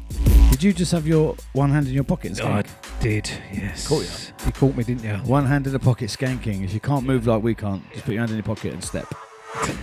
Did 0.49 0.63
you 0.63 0.71
just 0.71 0.93
have 0.93 1.05
your 1.05 1.35
one 1.51 1.71
hand 1.71 1.87
in 1.87 1.93
your 1.93 2.05
pocket 2.05 2.39
and 2.39 2.47
I 2.47 2.63
did, 3.01 3.29
yes. 3.51 3.85
Caught 3.85 4.05
ya. 4.05 4.45
You 4.45 4.51
caught 4.53 4.77
me, 4.77 4.85
didn't 4.85 5.03
you? 5.03 5.15
One 5.29 5.45
hand 5.45 5.67
in 5.67 5.73
the 5.73 5.79
pocket 5.79 6.09
skanking. 6.09 6.63
If 6.63 6.73
you 6.73 6.79
can't 6.79 7.05
move 7.05 7.27
like 7.27 7.43
we 7.43 7.53
can't, 7.53 7.83
just 7.91 8.05
put 8.05 8.13
your 8.13 8.21
hand 8.21 8.31
in 8.31 8.37
your 8.37 8.43
pocket 8.43 8.71
and 8.71 8.81
step. 8.81 9.13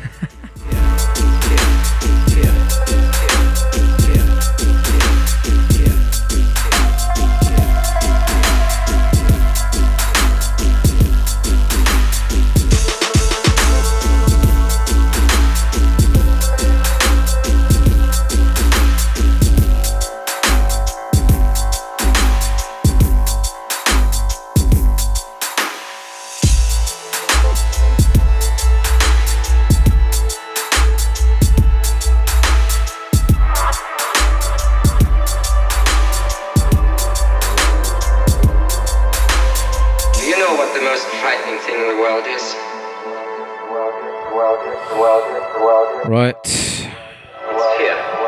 Right, 46.06 46.88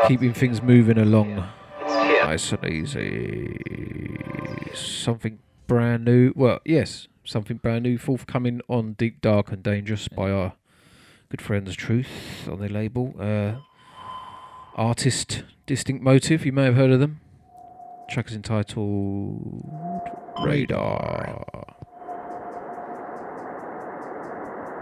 keeping 0.07 0.33
things 0.33 0.61
moving 0.61 0.97
along 0.97 1.47
nice 2.31 2.51
and 2.53 2.65
easy. 2.65 3.57
Something 4.73 5.39
brand 5.67 6.05
new. 6.05 6.31
Well, 6.33 6.59
yes, 6.63 7.09
something 7.25 7.57
brand 7.57 7.83
new 7.83 7.97
forthcoming 7.97 8.61
on 8.69 8.93
Deep 8.93 9.19
Dark 9.19 9.51
and 9.51 9.61
Dangerous 9.61 10.07
by 10.07 10.31
our 10.31 10.53
good 11.29 11.41
friends 11.41 11.75
Truth 11.75 12.47
on 12.49 12.59
their 12.59 12.69
label. 12.69 13.13
Uh, 13.19 13.55
artist 14.75 15.43
Distinct 15.65 16.01
Motive, 16.01 16.45
you 16.45 16.53
may 16.53 16.63
have 16.63 16.75
heard 16.75 16.91
of 16.91 17.01
them. 17.01 17.19
Track 18.09 18.29
is 18.29 18.35
entitled 18.35 19.69
Radar. 20.41 21.45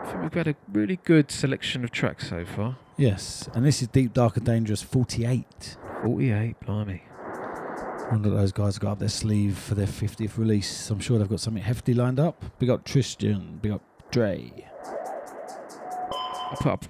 Think 0.09 0.23
we've 0.23 0.33
had 0.33 0.47
a 0.47 0.55
really 0.71 0.99
good 1.03 1.31
selection 1.31 1.83
of 1.83 1.91
tracks 1.91 2.29
so 2.29 2.45
far. 2.45 2.77
Yes, 2.97 3.47
and 3.53 3.65
this 3.65 3.81
is 3.81 3.87
Deep 3.87 4.13
Dark 4.13 4.37
and 4.37 4.45
Dangerous 4.45 4.81
48. 4.81 5.77
48, 6.03 6.59
blimey. 6.61 7.03
I 7.15 8.07
wonder 8.11 8.29
those 8.31 8.51
guys 8.51 8.79
got 8.79 8.93
up 8.93 8.99
their 8.99 9.07
sleeve 9.07 9.57
for 9.57 9.75
their 9.75 9.87
50th 9.87 10.37
release. 10.37 10.89
I'm 10.89 10.99
sure 10.99 11.19
they've 11.19 11.29
got 11.29 11.39
something 11.39 11.61
hefty 11.61 11.93
lined 11.93 12.19
up. 12.19 12.43
Big 12.57 12.69
up 12.69 12.83
Tristan, 12.83 13.59
big 13.61 13.71
up 13.71 13.81
Dre. 14.09 14.51
I 14.83 16.55
put 16.59 16.71
up 16.71 16.85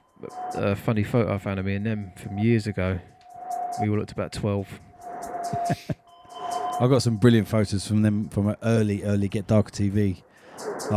a 0.55 0.75
funny 0.75 1.03
photo 1.03 1.33
I 1.33 1.37
found 1.37 1.59
of 1.59 1.65
me 1.65 1.75
and 1.75 1.85
them 1.85 2.13
from 2.15 2.37
years 2.37 2.67
ago. 2.67 2.99
We 3.81 3.89
all 3.89 3.97
looked 3.97 4.13
about 4.13 4.31
12. 4.31 4.79
I've 6.79 6.89
got 6.89 7.01
some 7.01 7.17
brilliant 7.17 7.49
photos 7.49 7.85
from 7.85 8.01
them 8.01 8.29
from 8.29 8.47
an 8.47 8.55
early, 8.63 9.03
early 9.03 9.27
Get 9.27 9.47
Darker 9.47 9.71
TV. 9.71 10.23
It's 10.55 10.89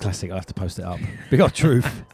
classic. 0.00 0.30
I 0.30 0.34
have 0.34 0.46
to 0.46 0.54
post 0.54 0.78
it 0.78 0.84
up. 0.84 0.98
Big 1.30 1.40
up 1.40 1.52
Truth. 1.52 2.04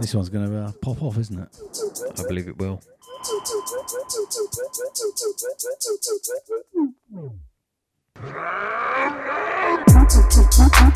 This 0.00 0.14
one's 0.14 0.28
going 0.28 0.50
to 0.50 0.58
uh, 0.58 0.72
pop 0.80 1.02
off, 1.02 1.18
isn't 1.18 1.38
it? 1.38 1.48
I 2.18 2.26
believe 2.26 2.48
it 2.48 2.58
will. 2.58 2.82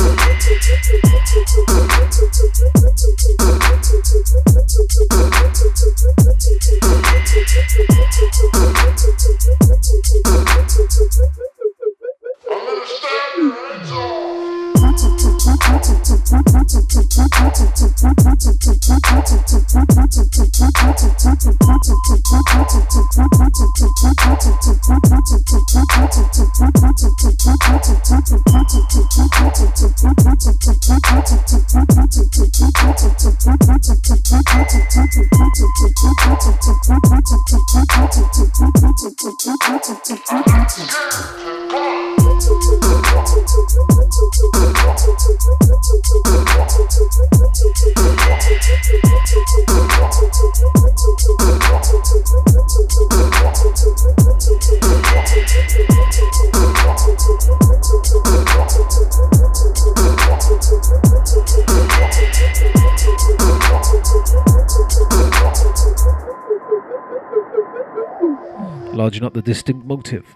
Up 69.25 69.33
the 69.33 69.41
distinct 69.41 69.87
motive. 69.87 70.27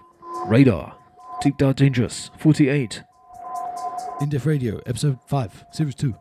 Radar. 0.47 0.97
Deep 1.41 1.57
Dark 1.57 1.75
Dangerous. 1.77 2.31
48. 2.39 3.03
In 4.19 4.29
Depth 4.29 4.47
Radio, 4.47 4.81
episode 4.87 5.19
5, 5.27 5.65
series 5.71 5.93
2. 5.93 6.15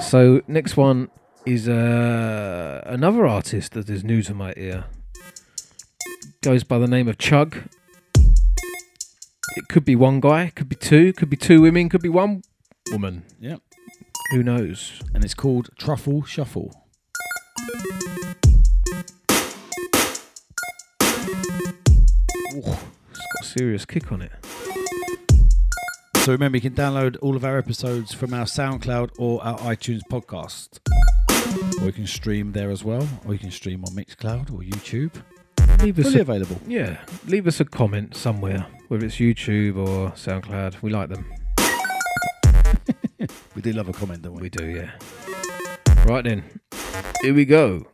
So 0.00 0.42
next 0.46 0.76
one 0.76 1.08
is 1.44 1.68
uh, 1.68 2.82
another 2.86 3.26
artist 3.26 3.72
that 3.72 3.90
is 3.90 4.04
new 4.04 4.22
to 4.22 4.32
my 4.32 4.54
ear. 4.56 4.84
Goes 6.40 6.62
by 6.62 6.78
the 6.78 6.86
name 6.86 7.08
of 7.08 7.18
Chug. 7.18 7.56
It 8.14 9.68
could 9.68 9.84
be 9.84 9.96
one 9.96 10.20
guy, 10.20 10.52
could 10.54 10.68
be 10.68 10.76
two, 10.76 11.12
could 11.14 11.30
be 11.30 11.36
two 11.36 11.60
women, 11.60 11.88
could 11.88 12.02
be 12.02 12.08
one 12.08 12.42
woman. 12.92 13.24
Yep. 13.40 13.60
Who 14.30 14.44
knows? 14.44 15.00
And 15.12 15.24
it's 15.24 15.34
called 15.34 15.70
Truffle 15.78 16.22
Shuffle. 16.22 16.72
Ooh, 22.54 22.58
it's 22.58 23.26
got 23.32 23.42
a 23.42 23.44
serious 23.44 23.84
kick 23.84 24.10
on 24.12 24.22
it. 24.22 24.32
So 26.18 26.32
remember, 26.32 26.56
you 26.56 26.62
can 26.62 26.74
download 26.74 27.16
all 27.20 27.36
of 27.36 27.44
our 27.44 27.58
episodes 27.58 28.14
from 28.14 28.32
our 28.32 28.46
SoundCloud 28.46 29.10
or 29.18 29.44
our 29.44 29.58
iTunes 29.58 30.00
podcast. 30.10 30.78
Or 31.82 31.86
you 31.86 31.92
can 31.92 32.06
stream 32.06 32.52
there 32.52 32.70
as 32.70 32.82
well, 32.82 33.06
or 33.26 33.34
you 33.34 33.38
can 33.38 33.50
stream 33.50 33.84
on 33.84 33.92
Mixcloud 33.94 34.50
or 34.52 34.60
YouTube. 34.60 35.12
Leave 35.82 35.98
us 35.98 36.06
Fully 36.06 36.18
a, 36.18 36.22
available. 36.22 36.58
yeah, 36.66 37.00
leave 37.26 37.46
us 37.46 37.60
a 37.60 37.64
comment 37.64 38.16
somewhere, 38.16 38.66
whether 38.88 39.04
it's 39.04 39.16
YouTube 39.16 39.76
or 39.76 40.10
SoundCloud. 40.12 40.80
We 40.82 40.90
like 40.90 41.10
them. 41.10 41.26
We 43.54 43.62
do 43.62 43.72
love 43.72 43.88
a 43.88 43.92
comment, 43.92 44.22
don't 44.22 44.34
we? 44.34 44.42
We 44.42 44.50
do, 44.50 44.66
yeah. 44.66 44.90
Right 46.06 46.24
then, 46.24 46.42
here 47.22 47.32
we 47.32 47.44
go. 47.44 47.86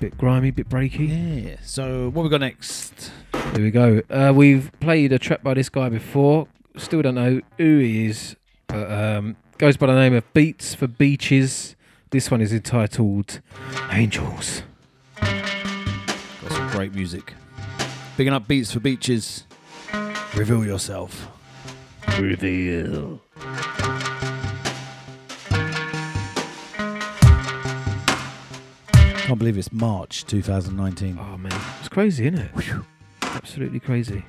Bit 0.00 0.16
grimy, 0.16 0.50
bit 0.50 0.68
breaky. 0.68 1.44
Yeah. 1.44 1.56
So 1.62 2.08
what 2.08 2.22
we 2.22 2.30
got 2.30 2.40
next? 2.40 3.12
Here 3.54 3.62
we 3.62 3.70
go. 3.70 4.00
Uh, 4.10 4.32
we've 4.34 4.72
played 4.80 5.12
a 5.12 5.18
track 5.18 5.42
by 5.42 5.54
this 5.54 5.68
guy 5.68 5.88
before. 5.90 6.48
Still 6.76 7.02
don't 7.02 7.14
know 7.14 7.40
who 7.58 7.78
he 7.78 8.06
is, 8.06 8.34
but 8.66 8.90
um, 8.90 9.36
goes 9.58 9.76
by 9.76 9.86
the 9.86 9.94
name 9.94 10.14
of 10.14 10.32
Beats 10.32 10.74
for 10.74 10.86
Beaches. 10.86 11.76
This 12.10 12.30
one 12.30 12.40
is 12.40 12.52
entitled 12.52 13.40
Angels. 13.90 14.62
Got 15.20 16.50
some 16.50 16.70
great 16.70 16.94
music. 16.94 17.34
Bigging 18.16 18.32
up 18.32 18.48
beats 18.48 18.72
for 18.72 18.80
beaches. 18.80 19.44
Reveal 20.34 20.64
yourself. 20.64 21.28
Reveal. 22.18 23.20
I 29.30 29.32
can't 29.32 29.38
believe 29.38 29.58
it's 29.58 29.70
March 29.70 30.26
2019. 30.26 31.16
Oh 31.20 31.38
man, 31.38 31.52
it's 31.78 31.88
crazy, 31.88 32.26
isn't 32.26 32.40
it? 32.40 32.50
Absolutely 33.22 33.78
crazy. 33.78 34.24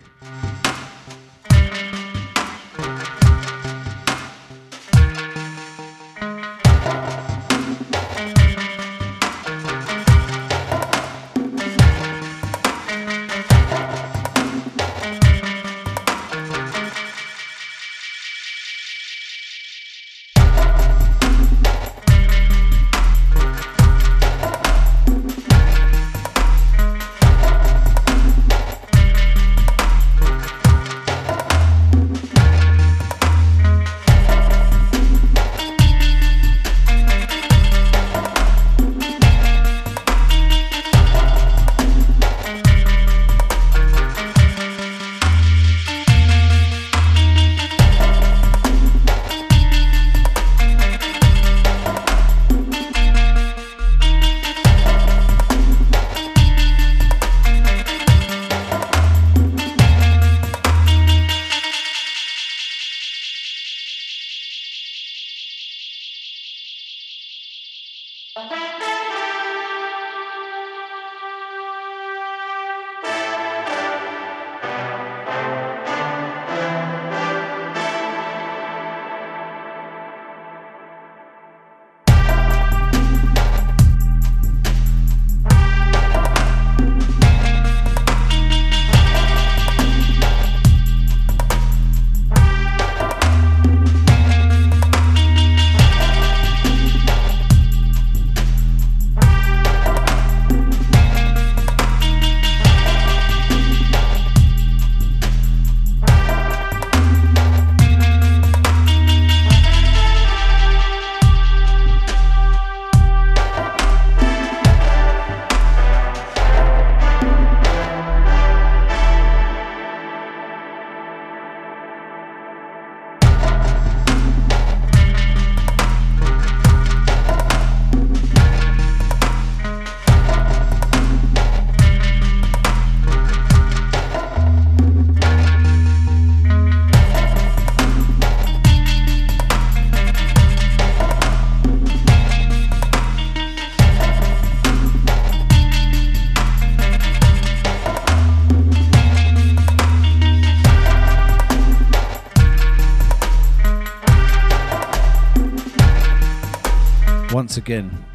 Once 157.51 157.57
again, 157.57 158.05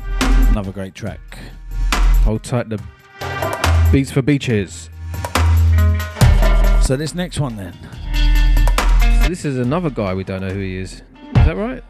another 0.49 0.73
great 0.73 0.95
track. 0.95 1.21
Hold 2.25 2.43
tight 2.43 2.71
the 2.71 2.83
Beats 3.93 4.11
for 4.11 4.23
Beaches. 4.23 4.89
So 6.83 6.97
this 6.97 7.15
next 7.15 7.39
one 7.39 7.55
then. 7.57 7.75
So 9.23 9.29
this 9.29 9.45
is 9.45 9.59
another 9.59 9.91
guy 9.91 10.15
we 10.15 10.25
don't 10.25 10.41
know 10.41 10.49
who 10.49 10.61
he 10.61 10.79
is. 10.79 10.93
Is 10.93 11.03
that 11.35 11.55
right? 11.55 11.85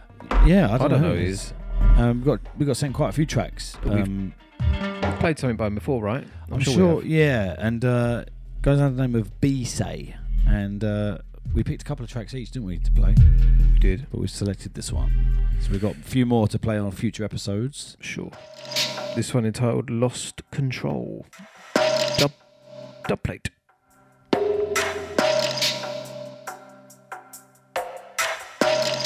Yeah, 0.44 0.74
I 0.74 0.76
don't, 0.76 0.90
know 0.90 0.98
who 0.98 1.10
who 1.10 1.14
he 1.18 1.26
is. 1.26 1.52
Um, 1.96 2.18
we 2.18 2.24
got 2.24 2.40
we 2.58 2.66
got 2.66 2.76
sent 2.78 2.94
quite 2.94 3.10
a 3.10 3.12
few 3.12 3.26
tracks. 3.26 3.76
We've- 3.84 4.00
Um, 4.00 4.34
We've 4.58 5.18
played 5.20 5.38
something 5.38 5.56
by 5.56 5.68
him 5.68 5.76
before, 5.76 6.02
right? 6.02 6.26
I'm, 6.50 6.58
we 6.58 6.64
sure, 6.64 6.96
have. 6.96 7.06
yeah, 7.06 7.54
and 7.58 7.84
uh, 7.84 8.24
goes 8.60 8.80
under 8.80 8.96
the 8.96 9.02
name 9.02 9.14
of 9.14 9.40
B 9.40 9.62
Say, 9.64 10.16
and 10.48 10.82
uh, 10.82 11.18
we 11.54 11.62
picked 11.62 11.82
a 11.82 11.84
couple 11.84 12.04
of 12.04 12.10
tracks 12.10 12.34
each, 12.34 12.50
didn't 12.50 12.66
we, 12.66 12.78
to 12.78 12.90
play? 12.90 13.14
We 13.72 13.78
did. 13.78 14.06
But 14.10 14.20
we 14.20 14.26
selected 14.26 14.74
this 14.74 14.92
one, 14.92 15.12
so 15.60 15.70
we've 15.70 15.80
got 15.80 15.94
a 15.94 15.98
few 15.98 16.26
more 16.26 16.48
to 16.48 16.58
play 16.58 16.78
on 16.78 16.90
future 16.90 17.24
episodes. 17.24 17.96
Sure. 18.00 18.30
This 19.14 19.32
one 19.32 19.46
entitled 19.46 19.88
Lost 19.88 20.42
Control. 20.50 21.26
Dub, 22.18 22.32
dub 23.08 23.22
plate. 23.22 23.50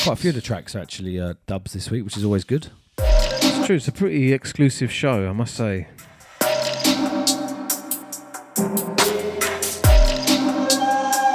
Quite 0.03 0.15
a 0.15 0.17
few 0.17 0.31
of 0.31 0.35
the 0.35 0.41
tracks 0.41 0.75
are 0.75 0.81
actually 0.81 1.21
uh, 1.21 1.35
dubs 1.47 1.75
this 1.75 1.91
week, 1.91 2.05
which 2.05 2.17
is 2.17 2.25
always 2.25 2.45
good. 2.45 2.69
It's 2.99 3.67
true, 3.67 3.77
it's 3.77 3.87
a 3.87 3.93
pretty 3.93 4.33
exclusive 4.33 4.91
show, 4.91 5.29
I 5.29 5.33
must 5.33 5.55
say. 5.55 5.89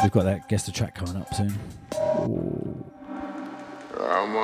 We've 0.06 0.12
got 0.12 0.26
that 0.26 0.48
guest 0.48 0.72
track 0.76 0.94
coming 0.94 1.18
up 1.18 1.34
soon. 1.34 1.58
I'm 4.00 4.36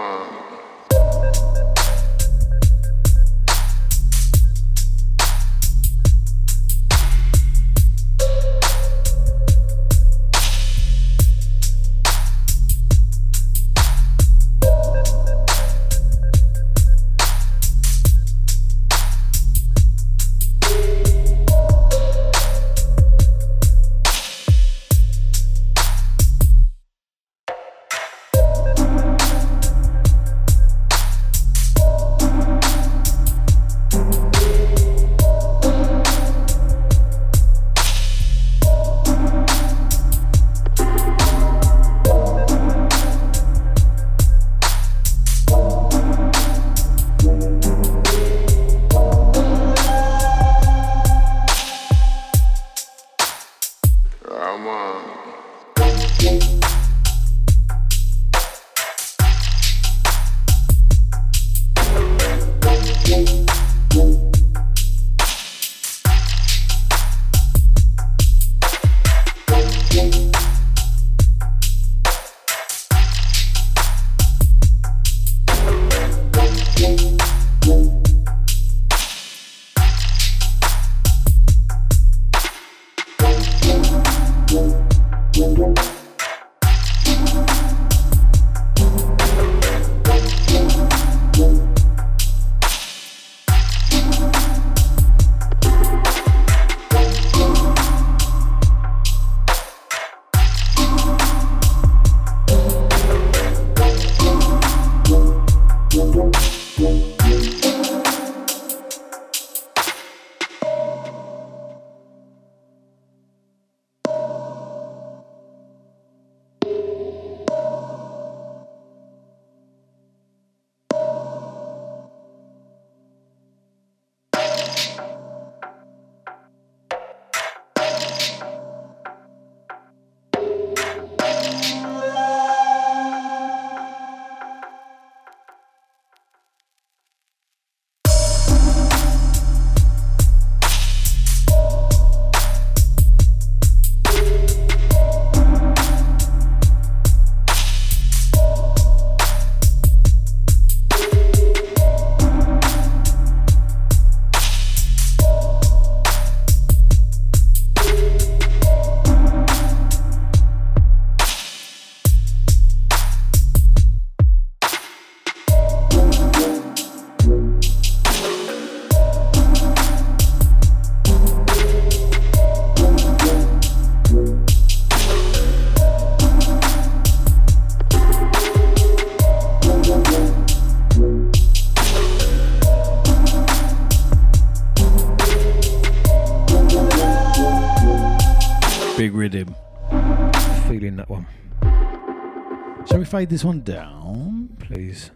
fade 193.12 193.30
this 193.30 193.44
one 193.44 193.62
down? 193.62 194.56
please. 194.60 195.12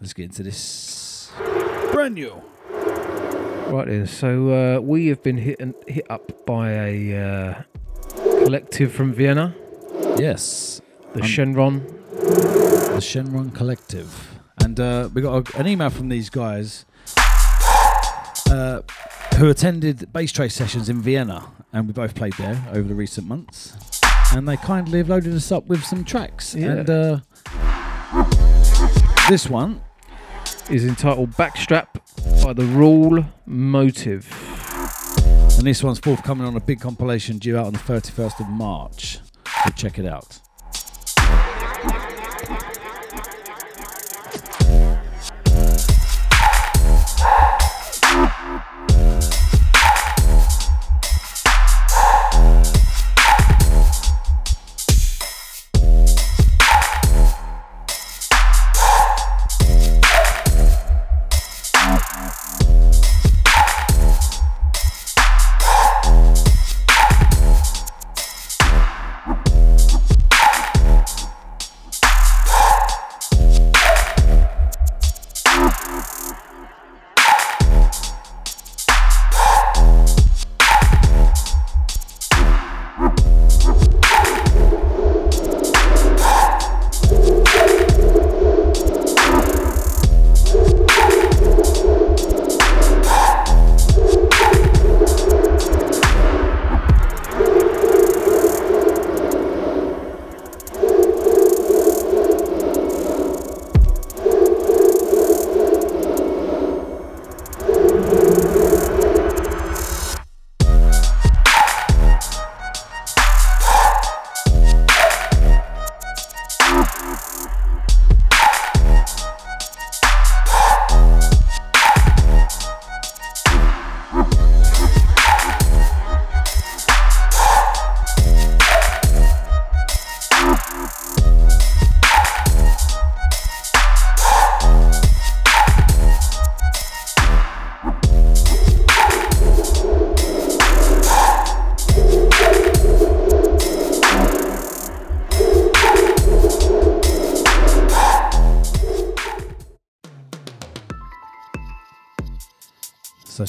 Let's 0.00 0.12
get 0.12 0.24
into 0.24 0.42
this. 0.42 1.30
Brand 1.92 2.14
new. 2.14 2.42
Right 3.68 3.86
then, 3.86 4.06
so 4.06 4.48
uh, 4.78 4.80
we 4.80 5.06
have 5.08 5.22
been 5.22 5.36
hit 5.36 5.60
and 5.60 5.74
hit 5.86 6.06
up 6.10 6.44
by 6.44 6.70
a 6.72 7.16
uh, 7.16 7.62
collective 8.44 8.90
from 8.92 9.12
Vienna, 9.12 9.54
Yes. 10.18 10.80
the 11.12 11.20
Um, 11.20 11.26
Shenron. 11.28 11.86
the 12.10 13.00
Shenron 13.00 13.54
Collective. 13.54 14.40
And 14.64 14.80
uh, 14.80 15.08
we 15.14 15.22
got 15.22 15.54
a, 15.54 15.58
an 15.58 15.68
email 15.68 15.90
from 15.90 16.08
these 16.08 16.30
guys 16.30 16.84
uh, 18.50 18.80
who 19.36 19.48
attended 19.50 20.12
bass 20.12 20.32
trace 20.32 20.54
sessions 20.54 20.88
in 20.88 21.00
Vienna, 21.00 21.44
and 21.72 21.86
we 21.86 21.92
both 21.92 22.14
played 22.16 22.32
there 22.38 22.60
over 22.72 22.88
the 22.88 22.94
recent 22.94 23.28
months. 23.28 23.99
And 24.32 24.48
they 24.48 24.56
kindly 24.56 24.98
have 24.98 25.08
loaded 25.08 25.34
us 25.34 25.50
up 25.50 25.66
with 25.66 25.84
some 25.84 26.04
tracks. 26.04 26.54
Yeah. 26.54 26.66
And 26.72 26.90
uh, 26.90 27.20
this 29.28 29.48
one, 29.48 29.80
is 30.70 30.84
entitled 30.84 31.32
Backstrap 31.32 31.86
by 32.44 32.52
the 32.52 32.64
Rule 32.64 33.24
Motive. 33.44 34.28
and 35.58 35.66
this 35.66 35.82
one's 35.82 35.98
forthcoming 35.98 36.46
on 36.46 36.54
a 36.54 36.60
big 36.60 36.80
compilation 36.80 37.38
due 37.38 37.58
out 37.58 37.66
on 37.66 37.72
the 37.72 37.78
31st 37.80 38.40
of 38.40 38.48
March. 38.48 39.18
So 39.64 39.70
check 39.74 39.98
it 39.98 40.06
out. 40.06 40.38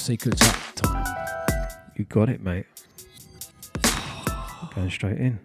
So 0.01 0.13
secret 0.13 0.35
chat 0.35 0.75
time. 0.77 1.05
You 1.95 2.05
got 2.05 2.27
it, 2.27 2.41
mate. 2.41 2.65
Going 4.73 4.89
straight 4.89 5.19
in. 5.19 5.39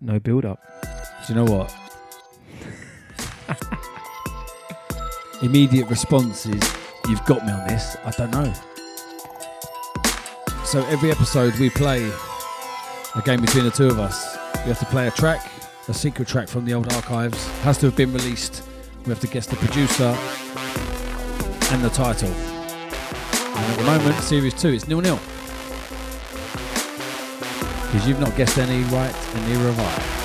No 0.00 0.18
build 0.18 0.44
up. 0.44 0.60
Do 0.82 1.32
you 1.32 1.34
know 1.36 1.44
what? 1.44 1.72
Immediate 5.42 5.88
response 5.88 6.44
is, 6.46 6.76
you've 7.08 7.24
got 7.24 7.46
me 7.46 7.52
on 7.52 7.68
this. 7.68 7.96
I 8.04 8.10
don't 8.10 8.32
know. 8.32 8.52
So 10.64 10.84
every 10.86 11.12
episode 11.12 11.54
we 11.60 11.70
play 11.70 12.10
a 13.14 13.22
game 13.24 13.42
between 13.42 13.62
the 13.62 13.70
two 13.70 13.86
of 13.86 14.00
us. 14.00 14.36
We 14.64 14.70
have 14.70 14.80
to 14.80 14.86
play 14.86 15.06
a 15.06 15.12
track, 15.12 15.48
a 15.86 15.94
secret 15.94 16.26
track 16.26 16.48
from 16.48 16.64
the 16.64 16.74
old 16.74 16.92
archives. 16.94 17.46
Has 17.60 17.78
to 17.78 17.86
have 17.86 17.96
been 17.96 18.12
released. 18.12 18.64
We 19.04 19.10
have 19.10 19.20
to 19.20 19.28
guess 19.28 19.46
the 19.46 19.54
producer 19.54 20.18
and 21.72 21.82
the 21.82 21.90
title. 21.90 22.28
And 22.28 23.72
at 23.72 23.78
the 23.78 23.84
moment, 23.84 24.16
series 24.22 24.54
two, 24.54 24.70
it's 24.70 24.88
nil 24.88 25.00
nil. 25.00 25.20
Because 27.86 28.08
you've 28.08 28.20
not 28.20 28.36
guessed 28.36 28.58
any 28.58 28.82
right, 28.84 29.14
and 29.34 29.48
neither 29.48 29.72
have 29.72 29.80
I. 29.80 30.19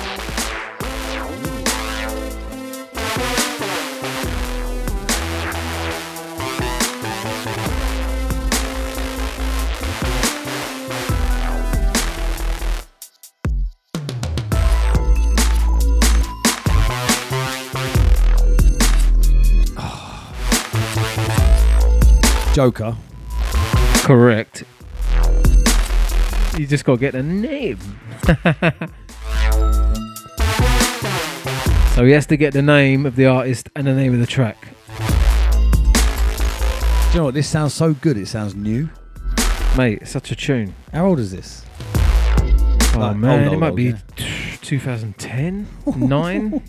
Joker. 22.56 22.96
Correct. 23.96 24.64
You 26.56 26.66
just 26.66 26.86
got 26.86 26.94
to 26.94 26.98
get 26.98 27.12
the 27.12 27.22
name. 27.22 27.76
so 31.94 32.06
he 32.06 32.12
has 32.12 32.24
to 32.28 32.38
get 32.38 32.54
the 32.54 32.62
name 32.62 33.04
of 33.04 33.14
the 33.14 33.26
artist 33.26 33.68
and 33.76 33.86
the 33.86 33.92
name 33.92 34.14
of 34.14 34.20
the 34.20 34.26
track. 34.26 34.68
Do 34.96 35.02
you 37.12 37.18
know 37.18 37.24
what? 37.24 37.34
This 37.34 37.46
sounds 37.46 37.74
so 37.74 37.92
good. 37.92 38.16
It 38.16 38.24
sounds 38.24 38.54
new. 38.54 38.88
Mate, 39.76 39.98
it's 40.00 40.12
such 40.12 40.30
a 40.30 40.34
tune. 40.34 40.74
How 40.94 41.08
old 41.08 41.18
is 41.18 41.32
this? 41.32 41.62
Oh 41.84 42.94
Like, 42.96 43.18
man, 43.18 43.48
old, 43.48 43.52
it 43.52 43.58
might 43.58 43.68
old, 43.68 43.76
be 43.76 43.84
yeah. 43.84 43.98
2010, 44.62 45.68
9. 45.94 46.62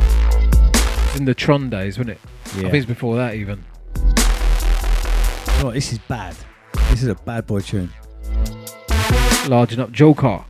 In 1.16 1.26
the 1.26 1.34
Tron 1.34 1.70
days, 1.70 1.96
wasn't 1.96 2.16
it? 2.16 2.20
I 2.46 2.48
think 2.48 2.74
it's 2.74 2.86
before 2.86 3.16
that 3.16 3.34
even. 3.34 3.58
What? 5.62 5.74
This 5.74 5.92
is 5.92 5.98
bad. 5.98 6.36
This 6.90 7.02
is 7.02 7.08
a 7.08 7.14
bad 7.14 7.46
boy 7.46 7.60
tune. 7.60 7.90
Larging 9.48 9.78
up 9.78 9.92
Joker. 9.92 10.44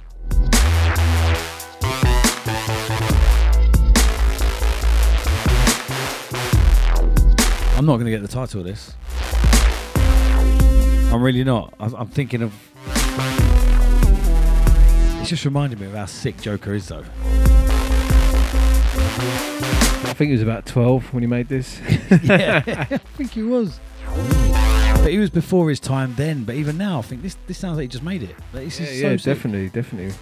I'm 7.77 7.87
not 7.87 7.97
going 7.97 8.07
to 8.07 8.11
get 8.11 8.23
the 8.23 8.29
title 8.29 8.61
of 8.61 8.67
this. 8.67 8.95
I'm 11.12 11.23
really 11.23 11.45
not. 11.45 11.75
I'm, 11.79 11.95
I'm 11.95 12.09
thinking 12.09 12.41
of. 12.43 12.55
It's 15.21 15.29
just 15.29 15.45
reminded 15.45 15.79
me 15.79 15.87
of 15.87 15.93
how 15.93 16.07
sick 16.07 16.41
Joker 16.41 16.73
is, 16.73 16.89
though. 16.89 17.05
I 20.15 20.17
think 20.17 20.29
he 20.29 20.35
was 20.35 20.43
about 20.43 20.65
12 20.65 21.12
when 21.12 21.25
he 21.25 21.27
made 21.27 21.49
this. 21.49 21.81
yeah, 22.23 22.62
I 22.65 22.99
think 22.99 23.33
he 23.33 23.43
was. 23.43 23.81
But 24.05 25.11
he 25.11 25.19
was 25.19 25.29
before 25.29 25.69
his 25.69 25.81
time 25.81 26.15
then. 26.15 26.45
But 26.45 26.55
even 26.55 26.79
now, 26.79 27.01
I 27.01 27.03
think 27.03 27.23
this 27.23 27.37
this 27.49 27.59
sounds 27.59 27.79
like 27.79 27.83
he 27.83 27.89
just 27.89 28.05
made 28.05 28.23
it. 28.23 28.37
Like, 28.53 28.67
this 28.67 28.79
yeah, 28.79 28.87
is 28.87 29.01
so 29.01 29.09
yeah, 29.09 29.17
sick. 29.17 29.25
definitely, 29.25 29.69
definitely. 29.71 30.15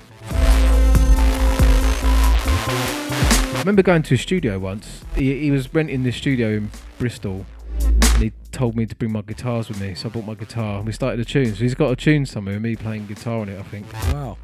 I 3.50 3.58
remember 3.58 3.82
going 3.82 4.02
to 4.04 4.14
a 4.14 4.16
studio 4.16 4.58
once. 4.58 5.04
He, 5.14 5.38
he 5.40 5.50
was 5.50 5.74
renting 5.74 6.04
this 6.04 6.16
studio 6.16 6.56
in 6.56 6.70
Bristol. 6.96 7.44
And 7.82 8.22
he 8.22 8.32
told 8.50 8.74
me 8.74 8.86
to 8.86 8.96
bring 8.96 9.12
my 9.12 9.20
guitars 9.20 9.68
with 9.68 9.78
me, 9.78 9.94
so 9.94 10.08
I 10.08 10.12
brought 10.12 10.24
my 10.24 10.34
guitar 10.34 10.78
and 10.78 10.86
we 10.86 10.92
started 10.92 11.20
a 11.20 11.24
tune. 11.26 11.54
So 11.54 11.56
he's 11.56 11.74
got 11.74 11.90
a 11.90 11.96
tune 11.96 12.24
somewhere, 12.24 12.54
with 12.54 12.62
me 12.62 12.76
playing 12.76 13.08
guitar 13.08 13.40
on 13.40 13.50
it. 13.50 13.60
I 13.60 13.62
think. 13.64 13.92
Wow. 14.10 14.38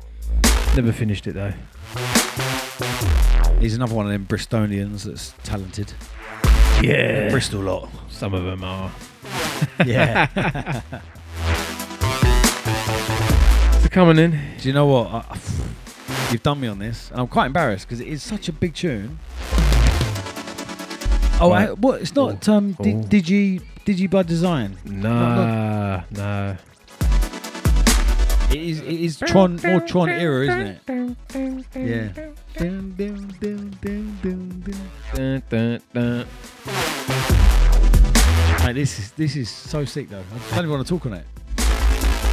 Never 0.76 0.92
finished 0.92 1.26
it 1.26 1.32
though. 1.32 1.54
He's 3.60 3.74
another 3.74 3.94
one 3.94 4.06
of 4.06 4.12
them 4.12 4.24
Bristolians 4.26 5.02
that's 5.04 5.34
talented. 5.42 5.92
Yeah. 6.82 7.28
Bristol 7.30 7.60
lot. 7.62 7.88
Some 8.08 8.34
of 8.34 8.44
them 8.44 8.62
are. 8.64 8.90
Yeah. 9.84 10.82
So 13.82 13.88
coming 13.88 14.18
in. 14.18 14.32
Do 14.60 14.68
you 14.68 14.74
know 14.74 14.86
what? 14.86 15.06
I, 15.12 15.18
I- 15.30 15.38
you've 16.32 16.42
done 16.42 16.60
me 16.60 16.68
on 16.68 16.78
this, 16.78 17.10
and 17.10 17.20
I'm 17.20 17.28
quite 17.28 17.46
embarrassed 17.46 17.86
because 17.86 18.00
it 18.00 18.08
is 18.08 18.22
such 18.22 18.48
a 18.48 18.52
big 18.52 18.74
tune. 18.74 19.18
Oh, 21.40 21.50
Right. 21.50 21.68
I- 21.68 21.72
what? 21.72 22.00
It's 22.02 22.14
not 22.14 22.48
um, 22.48 22.72
di- 22.72 22.94
Oh. 22.94 23.02
Digi 23.02 23.62
Digidesign. 23.86 24.84
Nah, 24.84 26.02
nah. 26.10 26.56
It 28.50 28.56
is. 28.60 28.80
It 28.80 29.00
is 29.00 29.18
Tron 29.18 29.60
more 29.64 29.80
Tron 29.80 30.08
era, 30.08 30.42
isn't 30.46 30.80
it? 30.88 31.64
Yeah. 31.76 32.30
Dun, 32.56 32.94
dun, 32.96 33.34
dun, 33.40 33.76
dun, 33.80 34.18
dun, 34.22 34.62
dun. 34.64 34.90
Dun, 35.14 35.42
dun, 35.48 35.80
dun. 35.94 36.26
Mate, 38.64 38.72
this 38.74 38.98
is 38.98 39.10
this 39.12 39.36
is 39.36 39.48
so 39.48 39.84
sick 39.84 40.08
though. 40.10 40.18
I 40.34 40.54
don't 40.56 40.58
even 40.64 40.70
want 40.70 40.86
to 40.86 40.92
talk 40.92 41.06
on 41.06 41.12
it. 41.14 41.24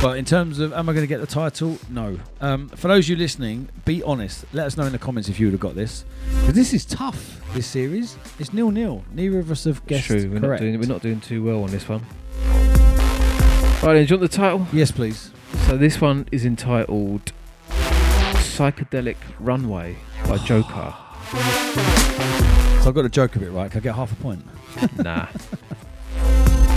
But 0.01 0.18
in 0.18 0.26
terms 0.26 0.59
of 0.59 0.74
am 0.74 0.89
I 0.89 0.93
going 0.93 1.03
to 1.03 1.07
get 1.07 1.22
the 1.22 1.28
title? 1.28 1.78
No. 1.89 2.18
Um, 2.41 2.70
for 2.70 2.88
those 2.88 3.05
of 3.05 3.09
you 3.11 3.16
listening, 3.16 3.70
be 3.86 4.01
honest. 4.03 4.45
Let 4.51 4.66
us 4.66 4.78
know 4.78 4.86
in 4.86 4.91
the 4.91 4.97
comments 4.99 5.30
if 5.30 5.39
you 5.39 5.47
would 5.47 5.53
have 5.53 5.59
got 5.61 5.76
this. 5.76 6.05
'Cause 6.41 6.53
this 6.53 6.74
is 6.74 6.86
tough. 6.86 7.39
This 7.53 7.68
series. 7.68 8.18
It's 8.39 8.51
nil 8.51 8.72
nil. 8.72 9.03
Neither 9.13 9.39
of 9.39 9.51
us 9.51 9.63
have 9.66 9.78
It's 9.78 9.86
guessed 9.86 10.07
true. 10.07 10.28
We're 10.30 10.39
not 10.39 10.47
correct. 10.47 10.61
doing 10.61 10.80
we're 10.80 10.88
not 10.88 11.01
doing 11.01 11.22
too 11.22 11.43
well 11.43 11.63
on 11.63 11.72
this 11.72 11.88
one. 11.88 12.01
Right, 13.84 13.93
then, 13.93 14.05
do 14.05 14.13
you 14.16 14.20
want 14.20 14.32
the 14.32 14.38
title? 14.38 14.68
Yes, 14.74 14.89
please. 14.91 15.30
So 15.68 15.78
this 15.78 16.01
one 16.01 16.28
is 16.32 16.43
entitled 16.45 17.32
"Psychedelic 18.56 19.18
Runway" 19.39 19.95
by 20.28 20.38
Joker. 20.39 20.93
So 21.32 22.89
I've 22.89 22.93
got 22.95 23.01
the 23.01 23.10
joke 23.10 23.36
a 23.36 23.39
bit 23.39 23.51
right. 23.51 23.70
Can 23.72 23.80
I 23.80 23.84
get 23.84 23.95
half 23.95 24.12
a 24.12 24.16
point? 24.16 24.45
nah. 24.97 25.28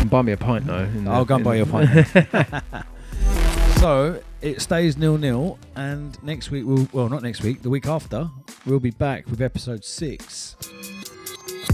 Buy 0.07 0.22
me 0.22 0.33
a 0.33 0.37
pint 0.37 0.66
though. 0.66 0.87
the- 0.87 1.11
I'll 1.11 1.24
go 1.24 1.37
and 1.37 1.45
buy 1.45 1.57
you 1.57 1.62
a 1.62 1.66
pint. 1.66 2.07
so 3.79 4.20
it 4.41 4.61
stays 4.62 4.97
nil 4.97 5.18
nil, 5.18 5.59
and 5.76 6.20
next 6.22 6.51
week 6.51 6.64
we'll 6.66 6.89
well 6.93 7.09
not 7.09 7.22
next 7.22 7.43
week, 7.43 7.62
the 7.62 7.68
week 7.70 7.87
after 7.87 8.31
we'll 8.66 8.81
be 8.81 8.91
back 8.91 9.26
with 9.29 9.41
episode 9.43 9.85
six 9.85 10.57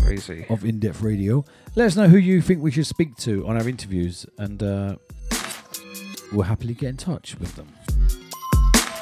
Crazy. 0.05 0.47
of 0.51 0.65
In 0.65 0.81
Depth 0.81 1.01
Radio. 1.01 1.45
Let 1.77 1.87
us 1.87 1.97
know 1.97 2.09
who 2.09 2.19
you 2.19 2.41
think 2.43 2.63
we 2.63 2.71
should 2.71 2.87
speak 2.87 3.17
to 3.19 3.47
on 3.47 3.57
our 3.57 3.69
interviews, 3.69 4.27
and 4.39 4.63
uh, 4.63 4.97
we'll 6.33 6.43
happily 6.43 6.75
get 6.75 6.89
in 6.91 6.97
touch 6.97 7.37
with 7.39 7.55
them. 7.57 7.69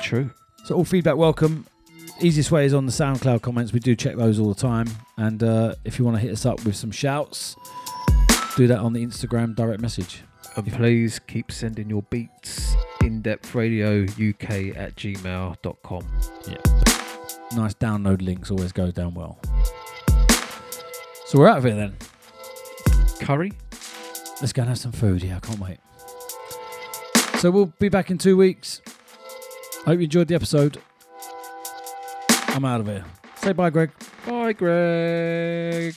True. 0.02 0.30
So 0.64 0.76
all 0.76 0.84
feedback 0.84 1.16
welcome. 1.16 1.66
Easiest 2.20 2.52
way 2.52 2.64
is 2.64 2.72
on 2.72 2.86
the 2.86 2.92
SoundCloud 2.92 3.42
comments. 3.42 3.72
We 3.72 3.80
do 3.80 3.96
check 3.96 4.16
those 4.16 4.38
all 4.38 4.48
the 4.48 4.60
time, 4.60 4.88
and 5.16 5.42
uh, 5.42 5.74
if 5.84 5.98
you 5.98 6.04
want 6.04 6.16
to 6.16 6.20
hit 6.20 6.30
us 6.30 6.46
up 6.46 6.64
with 6.64 6.76
some 6.76 6.92
shouts, 6.92 7.56
do 8.56 8.68
that 8.68 8.78
on 8.78 8.92
the 8.92 9.04
Instagram 9.04 9.56
direct 9.56 9.80
message. 9.80 10.22
And 10.54 10.72
please 10.72 11.18
keep 11.18 11.50
sending 11.50 11.90
your 11.90 12.02
beats 12.02 12.76
in 13.00 13.22
depth 13.22 13.54
radio 13.56 14.04
uk 14.04 14.50
at 14.50 14.94
gmail.com. 14.94 16.06
Nice 17.56 17.74
download 17.74 18.22
links 18.22 18.50
always 18.50 18.70
go 18.70 18.92
down 18.92 19.14
well. 19.14 19.40
So 21.26 21.38
we're 21.38 21.48
out 21.48 21.58
of 21.58 21.64
here 21.64 21.74
then. 21.74 21.96
Curry? 23.20 23.52
Let's 24.40 24.52
go 24.52 24.62
and 24.62 24.68
have 24.68 24.78
some 24.78 24.92
food. 24.92 25.24
Yeah, 25.24 25.38
I 25.38 25.40
can't 25.40 25.58
wait. 25.58 25.78
So 27.38 27.50
we'll 27.50 27.72
be 27.80 27.88
back 27.88 28.10
in 28.10 28.18
two 28.18 28.36
weeks. 28.36 28.80
I 29.84 29.90
hope 29.90 29.98
you 29.98 30.04
enjoyed 30.04 30.28
the 30.28 30.34
episode. 30.36 30.78
I'm 32.48 32.64
out 32.64 32.80
of 32.80 32.86
here. 32.86 33.04
Say 33.36 33.52
bye, 33.52 33.70
Greg. 33.70 33.90
Bye, 34.26 34.52
Greg. 34.52 35.96